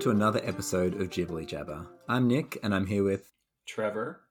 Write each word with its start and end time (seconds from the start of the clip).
welcome 0.00 0.18
to 0.18 0.24
another 0.24 0.40
episode 0.44 0.98
of 0.98 1.10
Ghibli 1.10 1.46
Jabber. 1.46 1.86
I'm 2.08 2.26
Nick, 2.26 2.56
and 2.62 2.74
I'm 2.74 2.86
here 2.86 3.04
with 3.04 3.34
Trevor. 3.66 4.22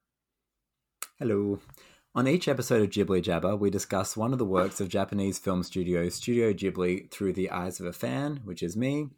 Hello. 1.19 1.59
On 2.15 2.27
each 2.27 2.47
episode 2.47 2.81
of 2.81 2.89
Ghibli 2.89 3.21
Jabber, 3.21 3.55
we 3.55 3.69
discuss 3.69 4.17
one 4.17 4.33
of 4.33 4.39
the 4.39 4.45
works 4.45 4.81
of 4.81 4.89
Japanese 4.89 5.37
film 5.37 5.61
studio 5.61 6.09
Studio 6.09 6.53
Ghibli 6.53 7.11
through 7.11 7.33
the 7.33 7.51
eyes 7.51 7.79
of 7.79 7.85
a 7.85 7.93
fan, 7.93 8.39
which 8.45 8.63
is 8.63 8.75
me, 8.75 9.09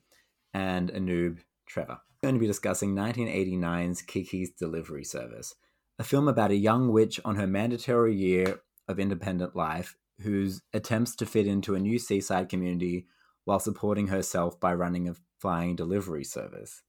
and 0.53 0.89
a 0.89 0.99
noob, 0.99 1.39
Trevor. 1.67 2.01
We're 2.21 2.27
going 2.27 2.35
to 2.35 2.41
be 2.41 2.47
discussing 2.47 2.95
1989's 2.95 4.01
Kiki's 4.01 4.51
Delivery 4.51 5.05
Service, 5.05 5.55
a 5.99 6.03
film 6.03 6.27
about 6.27 6.51
a 6.51 6.55
young 6.55 6.91
witch 6.91 7.17
on 7.23 7.37
her 7.37 7.47
mandatory 7.47 8.13
year 8.13 8.59
of 8.89 8.99
independent 8.99 9.55
life 9.55 9.95
whose 10.19 10.63
attempts 10.73 11.15
to 11.15 11.25
fit 11.25 11.47
into 11.47 11.75
a 11.75 11.79
new 11.79 11.97
seaside 11.97 12.49
community 12.49 13.05
while 13.45 13.59
supporting 13.59 14.07
herself 14.07 14.59
by 14.59 14.73
running 14.73 15.07
a 15.07 15.15
flying 15.41 15.75
delivery 15.75 16.23
service. 16.23 16.83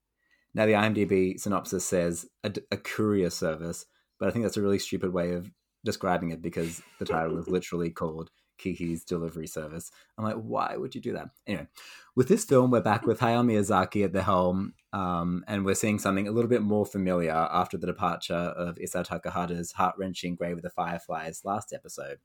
Now, 0.55 0.67
the 0.67 0.73
IMDb 0.73 1.41
synopsis 1.41 1.85
says 1.85 2.27
a, 2.45 2.53
a, 2.71 2.77
courier 2.77 3.31
service, 3.31 3.87
but 4.19 4.29
I 4.29 4.33
think 4.33 4.45
that's 4.45 4.59
a 4.59 4.63
really 4.63 4.79
stupid 4.79 5.13
way 5.13 5.33
of 5.33 5.51
describing 5.83 6.31
it 6.31 6.43
because 6.43 6.83
the 6.99 7.07
title 7.07 7.39
is 7.39 7.49
literally 7.49 7.91
called 8.01 8.31
Kiki's 8.59 9.03
Delivery 9.05 9.47
Service. 9.47 9.91
I'm 10.17 10.25
like, 10.25 10.37
why 10.37 10.77
would 10.77 10.95
you 10.95 11.01
do 11.01 11.15
that? 11.15 11.31
Anyway, 11.47 11.69
with 12.15 12.29
this 12.29 12.45
film, 12.45 12.71
we're 12.71 12.83
back 12.83 13.07
with 13.07 13.21
Hayao 13.21 13.45
Miyazaki 13.45 14.05
at 14.05 14.13
the 14.13 14.23
helm, 14.23 14.75
um, 14.93 15.43
and 15.49 15.65
we're 15.65 15.75
seeing 15.75 15.99
something 15.99 16.29
a 16.29 16.33
little 16.33 16.51
bit 16.51 16.63
more 16.63 16.85
familiar 16.85 17.33
after 17.33 17.79
the 17.79 17.87
departure 17.87 18.35
of 18.35 18.77
Isao 18.77 19.07
Takahata's 19.07 19.73
heart 19.73 19.95
wrenching 19.99 20.37
Grave 20.37 20.59
of 20.59 20.63
the 20.63 20.71
Fireflies 20.71 21.41
last 21.45 21.73
episode. 21.73 22.19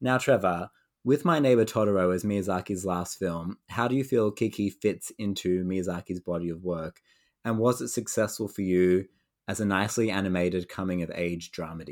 Now, 0.00 0.18
Trevor, 0.18 0.70
with 1.04 1.24
My 1.24 1.38
Neighbor 1.38 1.64
Totoro 1.64 2.14
as 2.14 2.24
Miyazaki's 2.24 2.84
last 2.84 3.18
film, 3.18 3.58
how 3.68 3.86
do 3.86 3.94
you 3.94 4.04
feel 4.04 4.30
Kiki 4.30 4.70
fits 4.70 5.12
into 5.18 5.64
Miyazaki's 5.64 6.20
body 6.20 6.48
of 6.48 6.64
work? 6.64 7.00
And 7.44 7.58
was 7.58 7.82
it 7.82 7.88
successful 7.88 8.48
for 8.48 8.62
you 8.62 9.06
as 9.46 9.60
a 9.60 9.66
nicely 9.66 10.10
animated 10.10 10.68
coming 10.68 11.02
of 11.02 11.10
age 11.14 11.52
dramedy? 11.52 11.90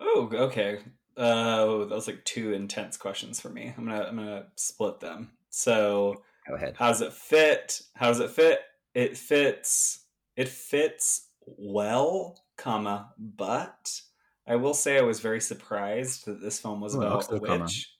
Oh, 0.00 0.28
okay. 0.32 0.78
Uh, 1.16 1.84
that 1.84 1.90
was 1.90 2.08
like 2.08 2.24
two 2.24 2.52
intense 2.52 2.96
questions 2.96 3.40
for 3.40 3.50
me. 3.50 3.72
I'm 3.76 3.84
gonna 3.84 4.02
I'm 4.02 4.16
gonna 4.16 4.46
split 4.56 5.00
them. 5.00 5.30
So 5.50 6.22
go 6.48 6.54
ahead. 6.54 6.74
How 6.76 6.88
does 6.88 7.02
it 7.02 7.12
fit? 7.12 7.82
How 7.94 8.08
does 8.08 8.20
it 8.20 8.30
fit? 8.30 8.60
It 8.94 9.16
fits. 9.16 10.06
It 10.36 10.48
fits 10.48 11.28
well, 11.46 12.40
comma, 12.56 13.12
but 13.18 14.00
I 14.46 14.56
will 14.56 14.74
say 14.74 14.98
I 14.98 15.02
was 15.02 15.20
very 15.20 15.40
surprised 15.40 16.26
that 16.26 16.40
this 16.40 16.58
film 16.58 16.80
was 16.80 16.96
oh, 16.96 17.00
about 17.00 17.32
a 17.32 17.36
witch. 17.36 17.92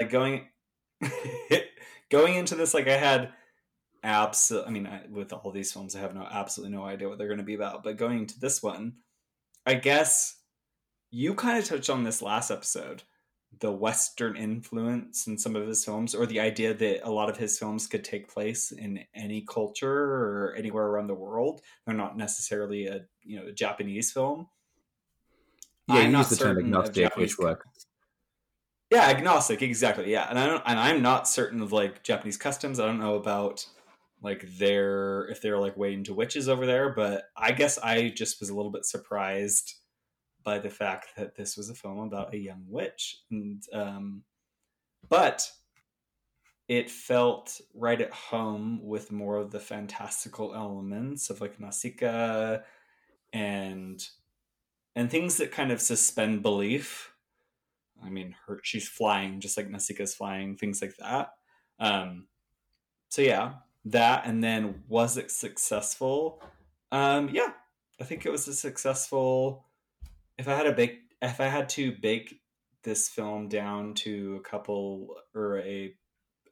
Like 0.00 0.10
going 0.10 0.48
going 2.10 2.34
into 2.34 2.54
this 2.54 2.74
like 2.74 2.88
i 2.88 2.96
had 2.96 3.32
absolutely 4.04 4.68
i 4.68 4.72
mean 4.72 4.86
I, 4.86 5.02
with 5.10 5.32
all 5.32 5.50
these 5.50 5.72
films 5.72 5.96
i 5.96 6.00
have 6.00 6.14
no 6.14 6.26
absolutely 6.30 6.76
no 6.76 6.84
idea 6.84 7.08
what 7.08 7.18
they're 7.18 7.28
going 7.28 7.38
to 7.38 7.44
be 7.44 7.54
about 7.54 7.82
but 7.82 7.96
going 7.96 8.18
into 8.18 8.38
this 8.38 8.62
one 8.62 8.94
i 9.66 9.74
guess 9.74 10.36
you 11.10 11.34
kind 11.34 11.58
of 11.58 11.64
touched 11.64 11.90
on 11.90 12.04
this 12.04 12.22
last 12.22 12.50
episode 12.50 13.02
the 13.60 13.70
western 13.70 14.36
influence 14.36 15.26
in 15.26 15.36
some 15.36 15.54
of 15.56 15.66
his 15.66 15.84
films 15.84 16.14
or 16.14 16.26
the 16.26 16.40
idea 16.40 16.72
that 16.72 17.06
a 17.06 17.10
lot 17.10 17.28
of 17.28 17.36
his 17.36 17.58
films 17.58 17.86
could 17.86 18.02
take 18.02 18.32
place 18.32 18.72
in 18.72 19.04
any 19.14 19.42
culture 19.42 19.92
or 19.92 20.54
anywhere 20.56 20.86
around 20.86 21.06
the 21.06 21.14
world. 21.14 21.60
They're 21.84 21.94
not 21.94 22.16
necessarily 22.16 22.86
a 22.86 23.04
you 23.22 23.38
know 23.38 23.48
a 23.48 23.52
japanese 23.52 24.10
film. 24.10 24.48
Yeah 25.86 25.96
I'm 25.96 26.12
you 26.12 26.18
use 26.18 26.28
the 26.28 26.36
term 26.36 26.58
agnostic 26.58 27.14
which 27.16 27.38
works 27.38 27.86
yeah, 28.92 29.08
agnostic, 29.08 29.62
exactly. 29.62 30.12
Yeah, 30.12 30.26
and 30.28 30.38
I 30.38 30.46
don't, 30.46 30.62
and 30.66 30.78
I'm 30.78 31.00
not 31.00 31.26
certain 31.26 31.62
of 31.62 31.72
like 31.72 32.02
Japanese 32.02 32.36
customs. 32.36 32.78
I 32.78 32.84
don't 32.84 33.00
know 33.00 33.14
about 33.14 33.64
like 34.22 34.46
their 34.58 35.28
if 35.30 35.40
they're 35.40 35.58
like 35.58 35.78
way 35.78 35.94
into 35.94 36.12
witches 36.12 36.46
over 36.46 36.66
there, 36.66 36.90
but 36.90 37.24
I 37.34 37.52
guess 37.52 37.78
I 37.78 38.10
just 38.10 38.38
was 38.38 38.50
a 38.50 38.54
little 38.54 38.70
bit 38.70 38.84
surprised 38.84 39.76
by 40.44 40.58
the 40.58 40.68
fact 40.68 41.16
that 41.16 41.36
this 41.36 41.56
was 41.56 41.70
a 41.70 41.74
film 41.74 42.00
about 42.00 42.34
a 42.34 42.38
young 42.38 42.64
witch, 42.68 43.16
and 43.30 43.62
um, 43.72 44.24
but 45.08 45.50
it 46.68 46.90
felt 46.90 47.62
right 47.72 48.00
at 48.02 48.12
home 48.12 48.84
with 48.84 49.10
more 49.10 49.38
of 49.38 49.52
the 49.52 49.60
fantastical 49.60 50.54
elements 50.54 51.30
of 51.30 51.40
like 51.40 51.58
Nausicaa 51.58 52.58
and 53.32 54.06
and 54.94 55.10
things 55.10 55.38
that 55.38 55.50
kind 55.50 55.72
of 55.72 55.80
suspend 55.80 56.42
belief 56.42 57.11
I 58.04 58.10
mean, 58.10 58.34
her 58.46 58.60
she's 58.62 58.88
flying 58.88 59.40
just 59.40 59.56
like 59.56 59.68
Nausicaa's 59.68 60.14
flying, 60.14 60.56
things 60.56 60.82
like 60.82 60.96
that. 60.98 61.30
Um, 61.78 62.26
so 63.08 63.22
yeah, 63.22 63.54
that 63.86 64.26
and 64.26 64.42
then 64.42 64.82
was 64.88 65.16
it 65.16 65.30
successful? 65.30 66.42
Um, 66.90 67.30
yeah, 67.32 67.52
I 68.00 68.04
think 68.04 68.26
it 68.26 68.32
was 68.32 68.48
a 68.48 68.54
successful. 68.54 69.66
If 70.38 70.48
I 70.48 70.54
had 70.54 70.66
a 70.66 70.72
bake, 70.72 71.00
if 71.20 71.40
I 71.40 71.46
had 71.46 71.68
to 71.70 71.92
bake 72.00 72.40
this 72.84 73.08
film 73.08 73.48
down 73.48 73.94
to 73.94 74.36
a 74.36 74.48
couple 74.48 75.14
or 75.34 75.58
a, 75.58 75.94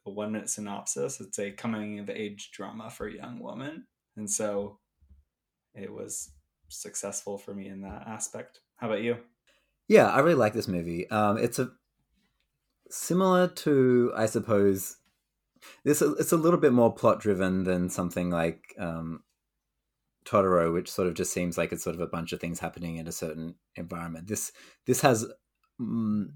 a 0.07 0.11
one 0.11 0.33
minute 0.33 0.51
synopsis, 0.51 1.21
it's 1.21 1.39
a 1.39 1.51
coming 1.51 1.99
of 1.99 2.11
age 2.11 2.51
drama 2.53 2.91
for 2.91 3.07
a 3.07 3.15
young 3.15 3.41
woman, 3.41 3.87
and 4.17 4.31
so 4.31 4.79
it 5.75 5.93
was 5.93 6.31
successful 6.69 7.39
for 7.39 7.55
me 7.55 7.69
in 7.69 7.83
that 7.83 8.07
aspect. 8.07 8.61
How 8.77 8.87
about 8.87 9.03
you? 9.03 9.19
Yeah, 9.91 10.07
I 10.07 10.21
really 10.21 10.37
like 10.37 10.53
this 10.53 10.69
movie. 10.69 11.11
Um, 11.11 11.37
it's 11.37 11.59
a 11.59 11.73
similar 12.91 13.49
to, 13.49 14.13
I 14.15 14.27
suppose, 14.27 14.99
this. 15.83 16.01
It's 16.01 16.31
a 16.31 16.37
little 16.37 16.61
bit 16.61 16.73
more 16.73 16.95
plot 16.95 17.19
driven 17.19 17.65
than 17.65 17.91
something 17.91 18.31
like 18.31 18.73
um, 18.79 19.25
Totoro, 20.25 20.73
which 20.73 20.89
sort 20.89 21.09
of 21.09 21.15
just 21.15 21.33
seems 21.33 21.59
like 21.59 21.73
it's 21.73 21.83
sort 21.83 21.97
of 21.97 22.03
a 22.03 22.07
bunch 22.07 22.33
of 22.33 22.39
things 22.39 22.61
happening 22.61 22.99
in 22.99 23.09
a 23.09 23.13
certain 23.13 23.57
environment. 23.75 24.29
This 24.29 24.53
this 24.87 25.01
has 25.01 25.27
mm, 25.81 26.27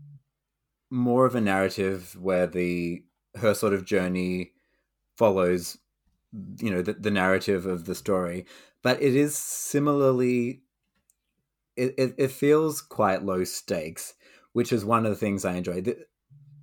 more 0.91 1.25
of 1.25 1.37
a 1.37 1.41
narrative 1.41 2.17
where 2.21 2.49
the 2.49 3.05
her 3.37 3.55
sort 3.55 3.73
of 3.73 3.85
journey 3.85 4.51
follows, 5.17 5.79
you 6.59 6.73
know, 6.73 6.83
the, 6.83 6.95
the 6.95 7.13
narrative 7.13 7.67
of 7.67 7.85
the 7.85 7.95
story, 7.95 8.47
but 8.83 9.01
it 9.01 9.15
is 9.15 9.39
similarly 9.39 10.64
it, 11.77 11.95
it, 11.99 12.15
it 12.19 12.31
feels 12.31 12.81
quite 12.81 13.25
low 13.25 13.45
stakes, 13.45 14.15
which 14.53 14.73
is 14.73 14.85
one 14.85 15.05
of 15.05 15.11
the 15.11 15.17
things 15.17 15.45
I 15.45 15.55
enjoy. 15.55 15.83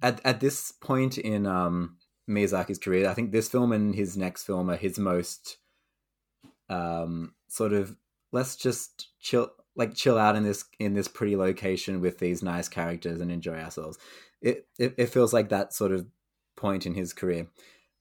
At 0.02 0.22
at 0.26 0.40
this 0.40 0.72
point 0.72 1.18
in 1.18 1.46
um, 1.46 1.98
Miyazaki's 2.30 2.80
career, 2.80 3.10
I 3.10 3.14
think 3.14 3.32
this 3.32 3.50
film 3.50 3.72
and 3.72 3.94
his 3.94 4.18
next 4.18 4.44
film 4.44 4.70
are 4.70 4.76
his 4.78 4.98
most 4.98 5.58
um, 6.70 7.34
sort 7.48 7.74
of 7.74 7.96
let's 8.32 8.56
just 8.56 9.10
chill 9.20 9.52
like 9.76 9.94
chill 9.94 10.18
out 10.18 10.36
in 10.36 10.44
this 10.44 10.66
in 10.80 10.94
this 10.94 11.08
pretty 11.08 11.36
location 11.36 12.02
with 12.02 12.20
these 12.20 12.42
nice 12.42 12.68
characters 12.68 13.22
and 13.22 13.32
enjoy 13.32 13.60
ourselves. 13.60 13.98
It 14.42 14.68
it, 14.80 14.96
it 14.98 15.08
feels 15.08 15.34
like 15.34 15.50
that 15.50 15.74
sort 15.74 15.92
of 15.92 16.08
point 16.56 16.86
in 16.86 16.96
his 16.96 17.14
career. 17.14 17.48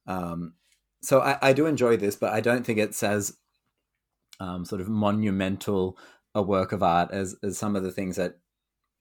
Um, 0.07 0.55
so 1.03 1.21
I, 1.21 1.39
I 1.43 1.53
do 1.53 1.67
enjoy 1.67 1.97
this, 1.97 2.17
but 2.17 2.33
I 2.33 2.41
don't 2.41 2.65
think 2.65 2.79
it's 2.79 3.03
as 3.03 3.37
um, 4.39 4.65
sort 4.65 4.81
of 4.81 4.89
monumental 4.89 5.99
a 6.35 6.43
work 6.43 6.73
of 6.73 6.83
art 6.83 7.11
as 7.13 7.37
as 7.43 7.59
some 7.59 7.77
of 7.77 7.83
the 7.83 7.93
things 7.93 8.17
that 8.17 8.39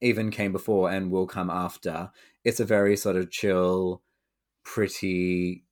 even 0.02 0.32
came 0.32 0.52
before 0.52 0.90
and 0.90 1.12
will 1.12 1.28
come 1.28 1.50
after. 1.50 2.12
It's 2.44 2.60
a 2.60 2.66
very 2.66 2.96
sort 2.96 3.18
of 3.18 3.30
chill, 3.30 4.02
pretty, 4.64 5.66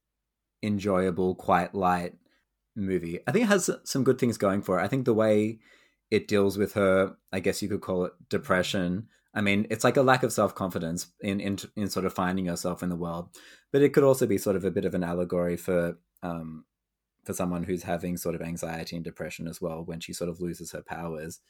enjoyable, 0.62 1.36
quite 1.36 1.74
light 1.74 2.16
movie. 2.76 3.20
I 3.28 3.32
think 3.32 3.46
it 3.46 3.50
has 3.50 3.70
some 3.84 4.04
good 4.04 4.20
things 4.20 4.38
going 4.38 4.62
for 4.62 4.80
it. 4.80 4.84
I 4.84 4.88
think 4.88 5.06
the 5.06 5.14
way 5.14 5.60
it 6.12 6.28
deals 6.28 6.58
with 6.58 6.74
her, 6.74 7.16
I 7.32 7.40
guess 7.40 7.62
you 7.62 7.70
could 7.70 7.82
call 7.82 8.06
it 8.06 8.14
depression. 8.30 9.08
I 9.34 9.42
mean, 9.42 9.68
it's 9.70 9.84
like 9.84 9.98
a 9.98 10.02
lack 10.02 10.24
of 10.24 10.34
self 10.34 10.56
confidence 10.56 11.08
in, 11.22 11.40
in 11.40 11.58
in 11.76 11.90
sort 11.90 12.06
of 12.06 12.14
finding 12.14 12.46
yourself 12.46 12.82
in 12.84 12.90
the 12.90 12.96
world, 12.96 13.30
but 13.72 13.82
it 13.82 13.94
could 13.94 14.04
also 14.04 14.26
be 14.26 14.38
sort 14.38 14.56
of 14.56 14.66
a 14.66 14.72
bit 14.72 14.86
of 14.86 14.94
an 14.94 15.04
allegory 15.04 15.58
for 15.58 15.98
um, 16.24 16.66
for 17.28 17.34
someone 17.34 17.64
who's 17.64 17.84
having 17.84 18.18
sort 18.18 18.34
of 18.34 18.42
anxiety 18.42 18.96
and 18.96 19.06
depression 19.06 19.48
as 19.48 19.62
well 19.62 19.84
when 19.84 20.00
she 20.00 20.14
sort 20.14 20.30
of 20.30 20.42
loses 20.42 20.72
her 20.72 20.82
powers. 20.82 21.42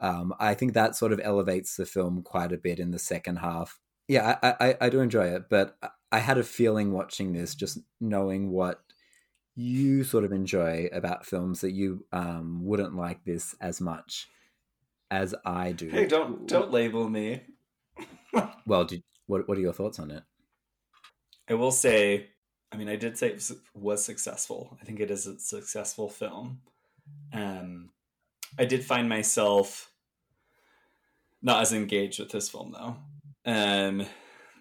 Um, 0.00 0.32
I 0.38 0.54
think 0.54 0.72
that 0.72 0.94
sort 0.94 1.12
of 1.12 1.20
elevates 1.22 1.76
the 1.76 1.84
film 1.84 2.22
quite 2.22 2.52
a 2.52 2.56
bit 2.56 2.78
in 2.78 2.92
the 2.92 3.00
second 3.00 3.36
half. 3.36 3.80
Yeah, 4.06 4.38
I, 4.42 4.54
I, 4.60 4.76
I 4.82 4.88
do 4.88 5.00
enjoy 5.00 5.26
it, 5.26 5.50
but 5.50 5.76
I 6.12 6.20
had 6.20 6.38
a 6.38 6.44
feeling 6.44 6.92
watching 6.92 7.32
this, 7.32 7.56
just 7.56 7.80
knowing 8.00 8.50
what 8.50 8.80
you 9.56 10.04
sort 10.04 10.22
of 10.22 10.32
enjoy 10.32 10.88
about 10.92 11.26
films 11.26 11.62
that 11.62 11.72
you 11.72 12.06
um, 12.12 12.64
wouldn't 12.64 12.94
like 12.94 13.24
this 13.24 13.56
as 13.60 13.80
much 13.80 14.28
as 15.10 15.34
I 15.44 15.72
do. 15.72 15.88
Hey, 15.88 16.06
don't 16.06 16.46
don't 16.46 16.70
label 16.70 17.08
me. 17.08 17.42
well, 18.66 18.84
did, 18.84 19.02
what 19.26 19.48
what 19.48 19.58
are 19.58 19.60
your 19.60 19.72
thoughts 19.72 19.98
on 19.98 20.12
it? 20.12 20.22
I 21.50 21.54
will 21.54 21.72
say 21.72 22.28
I 22.70 22.76
mean, 22.76 22.88
I 22.88 22.96
did 22.96 23.16
say 23.16 23.28
it 23.28 23.50
was 23.74 24.04
successful. 24.04 24.76
I 24.80 24.84
think 24.84 25.00
it 25.00 25.10
is 25.10 25.26
a 25.26 25.38
successful 25.38 26.08
film. 26.08 26.60
Um, 27.32 27.90
I 28.58 28.64
did 28.64 28.84
find 28.84 29.08
myself 29.08 29.90
not 31.42 31.62
as 31.62 31.72
engaged 31.72 32.20
with 32.20 32.30
this 32.30 32.48
film 32.48 32.72
though. 32.72 32.96
Um, 33.50 34.06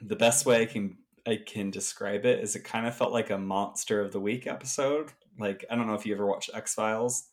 the 0.01 0.15
best 0.15 0.45
way 0.45 0.62
I 0.62 0.65
can 0.65 0.98
I 1.25 1.42
can 1.45 1.71
describe 1.71 2.25
it 2.25 2.39
is 2.39 2.56
it 2.56 2.63
kind 2.63 2.88
of 2.88 2.95
felt 2.95 3.12
like 3.12 3.30
a 3.30 3.38
monster 3.38 4.00
of 4.00 4.13
the 4.13 4.19
week 4.19 4.48
episode 4.48 5.12
Like 5.38 5.65
I 5.69 5.75
don't 5.75 5.88
know 5.88 5.95
if 5.95 6.06
you 6.06 6.13
ever 6.13 6.25
watched 6.25 6.51
X 6.53 6.74
Files, 6.74 7.25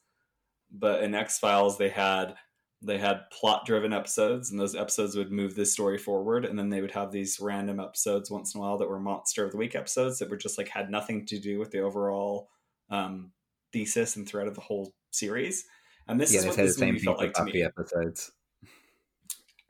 but 0.70 1.02
in 1.02 1.14
X 1.14 1.38
Files 1.38 1.78
they 1.78 1.90
had 1.90 2.34
they 2.84 2.98
had 2.98 3.30
plot 3.30 3.64
driven 3.64 3.92
episodes 3.92 4.50
and 4.50 4.60
those 4.60 4.74
episodes 4.74 5.16
would 5.16 5.32
move 5.32 5.54
the 5.54 5.64
story 5.64 5.96
forward 5.96 6.44
and 6.44 6.58
then 6.58 6.68
they 6.68 6.80
would 6.80 6.90
have 6.90 7.10
these 7.10 7.40
random 7.40 7.80
episodes 7.80 8.30
once 8.30 8.54
in 8.54 8.60
a 8.60 8.62
while 8.62 8.78
that 8.78 8.88
were 8.88 9.00
monster 9.00 9.44
of 9.44 9.52
the 9.52 9.56
week 9.56 9.74
episodes 9.74 10.18
that 10.18 10.28
were 10.28 10.36
just 10.36 10.58
like 10.58 10.68
had 10.68 10.90
nothing 10.90 11.24
to 11.26 11.38
do 11.38 11.58
with 11.58 11.70
the 11.70 11.80
overall 11.80 12.50
um, 12.90 13.32
thesis 13.72 14.16
and 14.16 14.28
thread 14.28 14.46
of 14.46 14.54
the 14.54 14.60
whole 14.60 14.92
series. 15.10 15.64
And 16.06 16.20
this 16.20 16.32
yeah, 16.32 16.40
is 16.40 16.46
what 16.46 16.56
this 16.56 16.76
same 16.76 16.94
movie 16.94 17.04
felt 17.04 17.18
like 17.18 17.32
to 17.34 17.44
me. 17.44 17.62
episodes. 17.62 18.32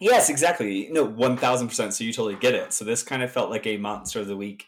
yes 0.01 0.29
exactly. 0.29 0.89
No 0.91 1.07
1000% 1.07 1.93
so 1.93 2.05
you 2.05 2.13
totally 2.13 2.37
get 2.37 2.55
it. 2.55 2.73
So 2.73 2.85
this 2.85 3.03
kind 3.03 3.23
of 3.23 3.31
felt 3.31 3.51
like 3.51 3.67
a 3.67 3.77
monster 3.77 4.21
of 4.21 4.27
the 4.27 4.37
week 4.37 4.67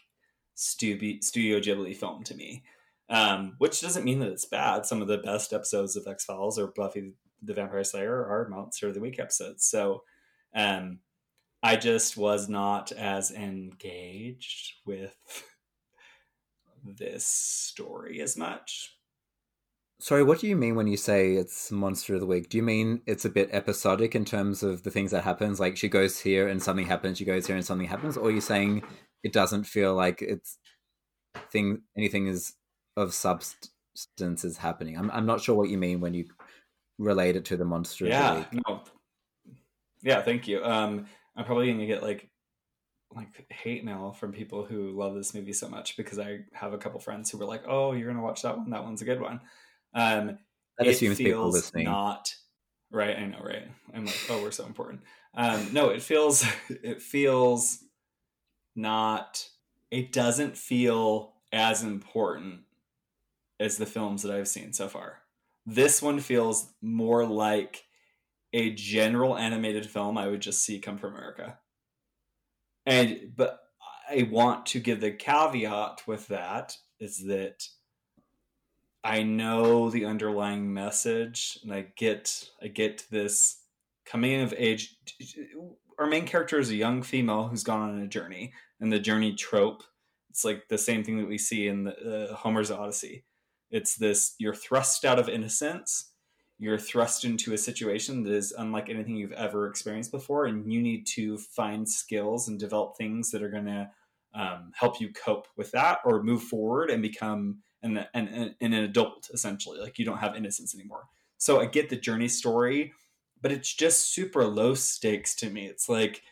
studio, 0.55 1.17
studio 1.21 1.59
ghibli 1.59 1.95
film 1.95 2.23
to 2.23 2.35
me. 2.35 2.63
Um, 3.09 3.55
which 3.57 3.79
doesn't 3.79 4.03
mean 4.03 4.19
that 4.19 4.31
it's 4.31 4.43
bad. 4.43 4.85
Some 4.85 5.01
of 5.01 5.07
the 5.07 5.17
best 5.17 5.53
episodes 5.53 5.95
of 5.95 6.05
x-files 6.07 6.59
or 6.59 6.67
buffy 6.67 7.13
the 7.41 7.53
Vampire 7.53 7.83
Slayer 7.83 8.25
are 8.25 8.47
Monster 8.49 8.87
of 8.87 8.93
the 8.93 8.99
Week 8.99 9.19
episodes. 9.19 9.65
So 9.65 10.03
um, 10.55 10.99
I 11.63 11.75
just 11.75 12.17
was 12.17 12.49
not 12.49 12.91
as 12.91 13.31
engaged 13.31 14.73
with 14.85 15.15
this 16.83 17.25
story 17.25 18.21
as 18.21 18.37
much. 18.37 18.97
Sorry, 19.99 20.21
what 20.23 20.39
do 20.39 20.47
you 20.47 20.55
mean 20.55 20.75
when 20.75 20.85
you 20.85 20.97
say 20.97 21.33
it's 21.33 21.71
Monster 21.71 22.13
of 22.13 22.19
the 22.19 22.27
Week? 22.27 22.49
Do 22.49 22.57
you 22.57 22.63
mean 22.63 23.01
it's 23.07 23.25
a 23.25 23.29
bit 23.29 23.49
episodic 23.51 24.13
in 24.13 24.25
terms 24.25 24.61
of 24.61 24.83
the 24.83 24.91
things 24.91 25.09
that 25.09 25.23
happens? 25.23 25.59
Like 25.59 25.75
she 25.75 25.89
goes 25.89 26.19
here 26.19 26.47
and 26.47 26.61
something 26.61 26.85
happens, 26.85 27.17
she 27.17 27.25
goes 27.25 27.47
here 27.47 27.55
and 27.55 27.65
something 27.65 27.87
happens, 27.87 28.15
or 28.15 28.27
are 28.27 28.31
you 28.31 28.41
saying 28.41 28.83
it 29.23 29.33
doesn't 29.33 29.63
feel 29.63 29.95
like 29.95 30.21
it's 30.21 30.59
thing 31.51 31.81
anything 31.97 32.27
is 32.27 32.53
of 32.95 33.15
substance 33.15 34.45
is 34.45 34.57
happening? 34.57 34.97
I'm 34.97 35.09
I'm 35.09 35.25
not 35.25 35.41
sure 35.41 35.55
what 35.55 35.69
you 35.69 35.79
mean 35.79 35.99
when 35.99 36.13
you 36.13 36.25
relate 36.97 37.35
it 37.35 37.45
to 37.45 37.57
the 37.57 37.65
monster 37.65 38.05
yeah 38.05 38.45
no. 38.51 38.83
Yeah 40.03 40.21
thank 40.21 40.47
you. 40.47 40.63
Um 40.63 41.07
i'm 41.35 41.45
probably 41.45 41.71
gonna 41.71 41.85
get 41.85 42.01
like 42.03 42.29
like 43.15 43.45
hate 43.49 43.83
mail 43.85 44.11
from 44.11 44.33
people 44.33 44.65
who 44.65 44.91
love 44.91 45.15
this 45.15 45.33
movie 45.33 45.53
so 45.53 45.69
much 45.69 45.95
because 45.95 46.19
i 46.19 46.39
have 46.53 46.73
a 46.73 46.77
couple 46.77 46.99
friends 46.99 47.29
who 47.31 47.37
were 47.37 47.45
like 47.45 47.63
oh 47.67 47.93
you're 47.93 48.07
gonna 48.07 48.23
watch 48.23 48.41
that 48.41 48.57
one? 48.57 48.69
That 48.69 48.83
one's 48.83 49.01
a 49.01 49.05
good 49.05 49.21
one. 49.21 49.41
Um 49.93 50.37
that 50.77 50.87
it 50.87 50.91
assumes 50.91 51.17
people 51.17 51.49
listening. 51.49 51.85
not 51.85 52.33
right 52.91 53.17
i 53.17 53.25
know 53.25 53.39
right. 53.41 53.67
I'm 53.93 54.05
like 54.05 54.19
oh 54.29 54.41
we're 54.41 54.51
so 54.51 54.65
important. 54.65 55.01
Um 55.33 55.69
no 55.73 55.89
it 55.89 56.01
feels 56.01 56.45
it 56.69 57.01
feels 57.01 57.79
not 58.75 59.47
it 59.91 60.11
doesn't 60.11 60.57
feel 60.57 61.33
as 61.51 61.81
important 61.83 62.61
as 63.59 63.77
the 63.77 63.85
films 63.85 64.21
that 64.23 64.31
i've 64.35 64.47
seen 64.47 64.73
so 64.73 64.87
far 64.87 65.19
this 65.67 66.01
one 66.01 66.21
feels 66.21 66.73
more 66.81 67.25
like 67.25 67.83
a 68.53 68.71
general 68.71 69.37
animated 69.37 69.85
film 69.85 70.17
I 70.17 70.29
would 70.29 70.39
just 70.39 70.63
see 70.63 70.79
come 70.79 70.97
from 70.97 71.13
America. 71.13 71.59
And 72.85 73.33
but 73.35 73.59
I 74.09 74.29
want 74.31 74.65
to 74.67 74.79
give 74.79 75.01
the 75.01 75.11
caveat 75.11 76.07
with 76.07 76.29
that 76.29 76.77
is 77.01 77.25
that 77.25 77.67
I 79.03 79.23
know 79.23 79.89
the 79.89 80.05
underlying 80.05 80.73
message 80.73 81.59
and 81.61 81.73
I 81.73 81.87
get 81.97 82.49
I 82.63 82.67
get 82.67 83.05
this 83.11 83.57
coming 84.05 84.39
of 84.39 84.53
age 84.57 84.95
our 85.99 86.07
main 86.07 86.25
character 86.25 86.59
is 86.59 86.69
a 86.69 86.75
young 86.75 87.03
female 87.03 87.49
who's 87.49 87.63
gone 87.63 87.89
on 87.89 88.01
a 88.01 88.07
journey 88.07 88.53
and 88.79 88.91
the 88.91 88.99
journey 88.99 89.35
trope 89.35 89.83
it's 90.29 90.45
like 90.45 90.69
the 90.69 90.77
same 90.77 91.03
thing 91.03 91.17
that 91.17 91.27
we 91.27 91.37
see 91.37 91.67
in 91.67 91.83
the 91.83 92.29
uh, 92.29 92.35
Homer's 92.35 92.71
Odyssey 92.71 93.25
it's 93.69 93.95
this 93.95 94.35
you're 94.37 94.53
thrust 94.53 95.05
out 95.05 95.19
of 95.19 95.29
innocence, 95.29 96.11
you're 96.59 96.77
thrust 96.77 97.25
into 97.25 97.53
a 97.53 97.57
situation 97.57 98.23
that 98.23 98.33
is 98.33 98.53
unlike 98.57 98.89
anything 98.89 99.15
you've 99.15 99.31
ever 99.33 99.67
experienced 99.67 100.11
before, 100.11 100.45
and 100.45 100.71
you 100.71 100.81
need 100.81 101.05
to 101.07 101.37
find 101.37 101.87
skills 101.87 102.47
and 102.47 102.59
develop 102.59 102.97
things 102.97 103.31
that 103.31 103.43
are 103.43 103.49
going 103.49 103.65
to 103.65 103.89
um, 104.33 104.71
help 104.75 104.99
you 105.01 105.11
cope 105.11 105.47
with 105.57 105.71
that 105.71 105.99
or 106.05 106.23
move 106.23 106.43
forward 106.43 106.89
and 106.89 107.01
become 107.01 107.59
an, 107.83 108.05
an, 108.13 108.55
an 108.59 108.73
adult 108.73 109.29
essentially. 109.33 109.79
Like 109.79 109.97
you 109.97 110.05
don't 110.05 110.19
have 110.19 110.35
innocence 110.35 110.75
anymore. 110.75 111.05
So 111.37 111.61
I 111.61 111.65
get 111.65 111.89
the 111.89 111.95
journey 111.95 112.27
story, 112.27 112.93
but 113.41 113.51
it's 113.51 113.73
just 113.73 114.13
super 114.13 114.45
low 114.45 114.73
stakes 114.73 115.35
to 115.35 115.49
me. 115.49 115.67
It's 115.67 115.87
like, 115.87 116.23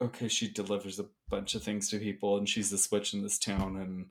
okay, 0.00 0.28
she 0.28 0.48
delivers 0.48 0.98
a 0.98 1.06
bunch 1.28 1.54
of 1.54 1.62
things 1.62 1.88
to 1.90 1.98
people 1.98 2.36
and 2.36 2.48
she's 2.48 2.70
the 2.70 2.78
switch 2.78 3.14
in 3.14 3.22
this 3.22 3.38
town 3.38 3.76
and 3.76 4.06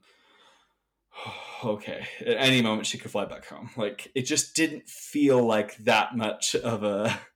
okay, 1.64 2.06
at 2.20 2.36
any 2.38 2.62
moment 2.62 2.86
she 2.86 2.98
could 2.98 3.10
fly 3.10 3.24
back 3.24 3.46
home. 3.46 3.70
Like 3.76 4.10
it 4.14 4.22
just 4.22 4.54
didn't 4.54 4.88
feel 4.88 5.42
like 5.44 5.76
that 5.78 6.16
much 6.16 6.54
of 6.54 6.82
a. 6.82 7.20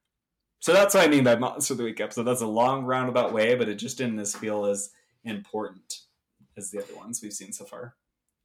So 0.63 0.75
that's 0.75 0.95
what 0.95 1.03
I 1.03 1.09
mean 1.09 1.25
by 1.25 1.37
Monster 1.37 1.73
of 1.73 1.79
the 1.79 1.85
Week 1.85 2.03
episode. 2.03 2.25
That's 2.25 2.43
a 2.43 2.47
long 2.47 2.85
roundabout 2.85 3.33
way, 3.33 3.55
but 3.55 3.71
it 3.71 3.77
just 3.77 3.97
didn't 3.97 4.19
as 4.19 4.37
feel 4.37 4.67
as 4.67 4.91
important 5.25 6.01
as 6.55 6.71
the 6.71 6.83
other 6.83 6.95
ones 6.95 7.21
we've 7.23 7.33
seen 7.33 7.51
so 7.51 7.65
far. 7.65 7.95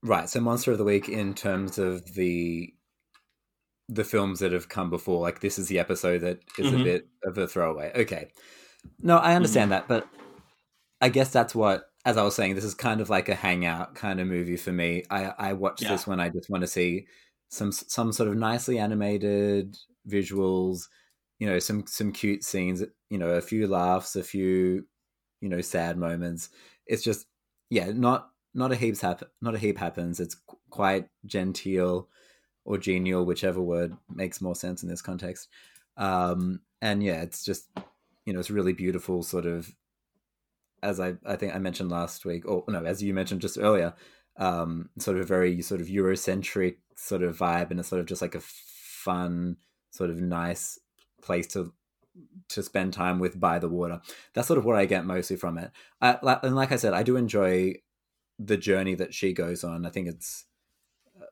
Right. 0.01 0.29
So 0.29 0.39
Monster 0.39 0.71
of 0.71 0.77
the 0.77 0.85
Week 0.85 1.09
in 1.09 1.33
terms 1.33 1.77
of 1.77 2.13
the 2.13 2.73
the 3.89 4.05
films 4.05 4.39
that 4.39 4.53
have 4.53 4.69
come 4.69 4.89
before, 4.89 5.19
like 5.19 5.41
this 5.41 5.59
is 5.59 5.67
the 5.67 5.77
episode 5.77 6.19
that 6.19 6.39
is 6.57 6.67
mm-hmm. 6.67 6.81
a 6.81 6.83
bit 6.85 7.07
of 7.25 7.37
a 7.37 7.47
throwaway. 7.47 7.91
Okay. 7.95 8.29
No, 9.01 9.17
I 9.17 9.35
understand 9.35 9.71
mm-hmm. 9.71 9.87
that, 9.87 9.87
but 9.89 10.07
I 11.01 11.09
guess 11.09 11.31
that's 11.31 11.53
what 11.53 11.85
as 12.05 12.17
I 12.17 12.23
was 12.23 12.35
saying, 12.35 12.55
this 12.55 12.63
is 12.63 12.75
kind 12.75 13.01
of 13.01 13.09
like 13.09 13.29
a 13.29 13.35
hangout 13.35 13.95
kind 13.95 14.19
of 14.19 14.27
movie 14.27 14.57
for 14.57 14.71
me. 14.71 15.03
I 15.09 15.33
I 15.37 15.53
watch 15.53 15.81
yeah. 15.81 15.89
this 15.89 16.05
when 16.05 16.19
I 16.19 16.29
just 16.29 16.49
want 16.49 16.61
to 16.61 16.67
see 16.67 17.07
some 17.49 17.71
some 17.71 18.11
sort 18.11 18.29
of 18.29 18.37
nicely 18.37 18.77
animated 18.77 19.75
visuals, 20.07 20.87
you 21.39 21.47
know, 21.47 21.59
some 21.59 21.85
some 21.87 22.11
cute 22.11 22.43
scenes, 22.43 22.83
you 23.09 23.17
know, 23.17 23.29
a 23.31 23.41
few 23.41 23.67
laughs, 23.67 24.15
a 24.15 24.23
few 24.23 24.85
you 25.41 25.49
know 25.49 25.61
sad 25.61 25.97
moments. 25.97 26.49
It's 26.85 27.03
just 27.03 27.25
yeah, 27.69 27.91
not 27.91 28.29
not 28.53 28.71
a 28.71 28.75
heaps 28.75 29.01
happen 29.01 29.27
not 29.41 29.55
a 29.55 29.59
heap 29.59 29.77
happens. 29.77 30.19
It's 30.19 30.37
quite 30.69 31.07
genteel 31.25 32.07
or 32.65 32.77
genial, 32.77 33.25
whichever 33.25 33.61
word 33.61 33.95
makes 34.13 34.41
more 34.41 34.55
sense 34.55 34.83
in 34.83 34.89
this 34.89 35.01
context. 35.01 35.49
Um, 35.97 36.61
and 36.81 37.03
yeah, 37.03 37.21
it's 37.21 37.43
just 37.43 37.69
you 38.25 38.33
know, 38.33 38.39
it's 38.39 38.51
really 38.51 38.73
beautiful 38.73 39.23
sort 39.23 39.45
of 39.45 39.73
as 40.83 40.99
I, 40.99 41.15
I 41.25 41.35
think 41.35 41.55
I 41.55 41.59
mentioned 41.59 41.89
last 41.89 42.25
week, 42.25 42.47
or 42.47 42.63
no, 42.67 42.83
as 42.83 43.01
you 43.01 43.13
mentioned 43.13 43.41
just 43.41 43.57
earlier, 43.57 43.93
um, 44.37 44.89
sort 44.99 45.17
of 45.17 45.23
a 45.23 45.27
very 45.27 45.61
sort 45.61 45.81
of 45.81 45.87
Eurocentric 45.87 46.77
sort 46.95 47.23
of 47.23 47.37
vibe, 47.37 47.71
and 47.71 47.79
it's 47.79 47.89
sort 47.89 48.01
of 48.01 48.05
just 48.05 48.21
like 48.21 48.35
a 48.35 48.41
fun, 48.41 49.57
sort 49.91 50.09
of 50.09 50.21
nice 50.21 50.79
place 51.21 51.47
to 51.47 51.73
to 52.47 52.63
spend 52.63 52.93
time 52.93 53.19
with 53.19 53.39
by 53.39 53.59
the 53.59 53.69
water. 53.69 53.99
That's 54.33 54.47
sort 54.47 54.57
of 54.57 54.65
what 54.65 54.77
I 54.77 54.85
get 54.85 55.05
mostly 55.05 55.35
from 55.35 55.57
it. 55.57 55.71
I, 56.01 56.17
and 56.43 56.55
like 56.55 56.71
I 56.71 56.77
said, 56.77 56.93
I 56.93 57.03
do 57.03 57.17
enjoy 57.17 57.75
the 58.39 58.57
journey 58.57 58.95
that 58.95 59.13
she 59.13 59.33
goes 59.33 59.63
on. 59.63 59.85
I 59.85 59.89
think 59.89 60.07
it's 60.07 60.45
uh, 61.19 61.25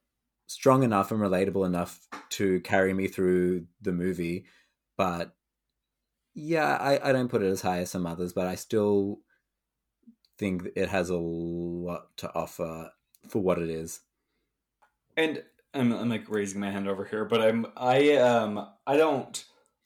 strong 0.47 0.83
enough 0.83 1.11
and 1.11 1.21
relatable 1.21 1.65
enough 1.65 1.99
to 2.31 2.59
carry 2.61 2.93
me 2.93 3.07
through 3.07 3.67
the 3.81 3.91
movie, 3.91 4.45
but 4.97 5.35
yeah, 6.35 6.77
I, 6.77 7.09
I 7.09 7.11
don't 7.11 7.29
put 7.29 7.43
it 7.43 7.47
as 7.47 7.61
high 7.61 7.79
as 7.79 7.91
some 7.91 8.05
others, 8.05 8.33
but 8.33 8.47
I 8.47 8.55
still 8.55 9.19
think 10.43 10.67
it 10.75 10.89
has 10.89 11.09
a 11.09 11.17
lot 11.17 12.17
to 12.17 12.33
offer 12.35 12.91
for 13.29 13.41
what 13.41 13.59
it 13.59 13.69
is. 13.69 14.01
And 15.15 15.41
I'm, 15.73 15.93
I'm 15.93 16.09
like 16.09 16.29
raising 16.29 16.59
my 16.59 16.69
hand 16.69 16.89
over 16.89 17.05
here, 17.05 17.23
but 17.23 17.41
I'm 17.41 17.65
I 17.77 18.17
um 18.17 18.67
I 18.85 18.97
don't 18.97 19.45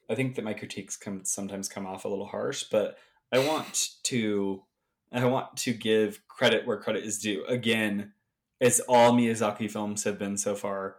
I 0.10 0.16
think 0.16 0.36
that 0.36 0.46
my 0.46 0.54
critiques 0.54 0.98
come 0.98 1.24
sometimes 1.26 1.70
come 1.70 1.86
off 1.86 2.06
a 2.06 2.08
little 2.08 2.26
harsh, 2.26 2.64
but 2.72 2.98
I 3.32 3.38
want 3.40 3.90
to 4.04 4.64
I 5.12 5.24
want 5.26 5.56
to 5.58 5.74
give 5.74 6.28
credit 6.28 6.66
where 6.66 6.78
credit 6.78 7.04
is 7.04 7.20
due. 7.20 7.46
Again, 7.46 8.14
as 8.60 8.80
all 8.80 9.14
Miyazaki 9.14 9.70
films 9.70 10.06
have 10.06 10.18
been 10.18 10.38
so 10.38 10.56
far, 10.56 10.98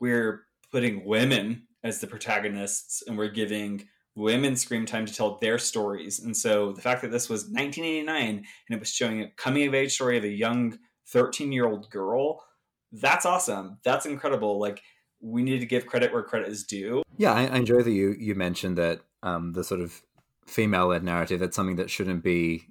we're 0.00 0.42
putting 0.72 1.04
women 1.04 1.68
as 1.84 2.00
the 2.00 2.08
protagonists 2.08 3.04
and 3.06 3.16
we're 3.16 3.28
giving 3.28 3.88
women 4.14 4.56
screen 4.56 4.86
time 4.86 5.06
to 5.06 5.14
tell 5.14 5.38
their 5.38 5.58
stories. 5.58 6.20
And 6.20 6.36
so 6.36 6.72
the 6.72 6.82
fact 6.82 7.02
that 7.02 7.10
this 7.10 7.28
was 7.28 7.44
1989 7.44 8.28
and 8.36 8.44
it 8.68 8.78
was 8.78 8.92
showing 8.92 9.22
a 9.22 9.30
coming 9.30 9.66
of 9.66 9.74
age 9.74 9.94
story 9.94 10.18
of 10.18 10.24
a 10.24 10.28
young 10.28 10.78
13 11.08 11.52
year 11.52 11.66
old 11.66 11.90
girl, 11.90 12.44
that's 12.92 13.24
awesome. 13.24 13.78
That's 13.84 14.06
incredible. 14.06 14.60
Like 14.60 14.82
we 15.20 15.42
need 15.42 15.60
to 15.60 15.66
give 15.66 15.86
credit 15.86 16.12
where 16.12 16.22
credit 16.22 16.48
is 16.48 16.64
due. 16.64 17.02
Yeah, 17.16 17.32
I, 17.32 17.46
I 17.46 17.56
enjoy 17.56 17.82
that 17.82 17.90
you 17.90 18.14
you 18.18 18.34
mentioned 18.34 18.76
that 18.78 19.00
um, 19.22 19.52
the 19.52 19.64
sort 19.64 19.80
of 19.80 20.02
female 20.46 20.88
led 20.88 21.04
narrative. 21.04 21.40
That's 21.40 21.56
something 21.56 21.76
that 21.76 21.90
shouldn't 21.90 22.24
be 22.24 22.64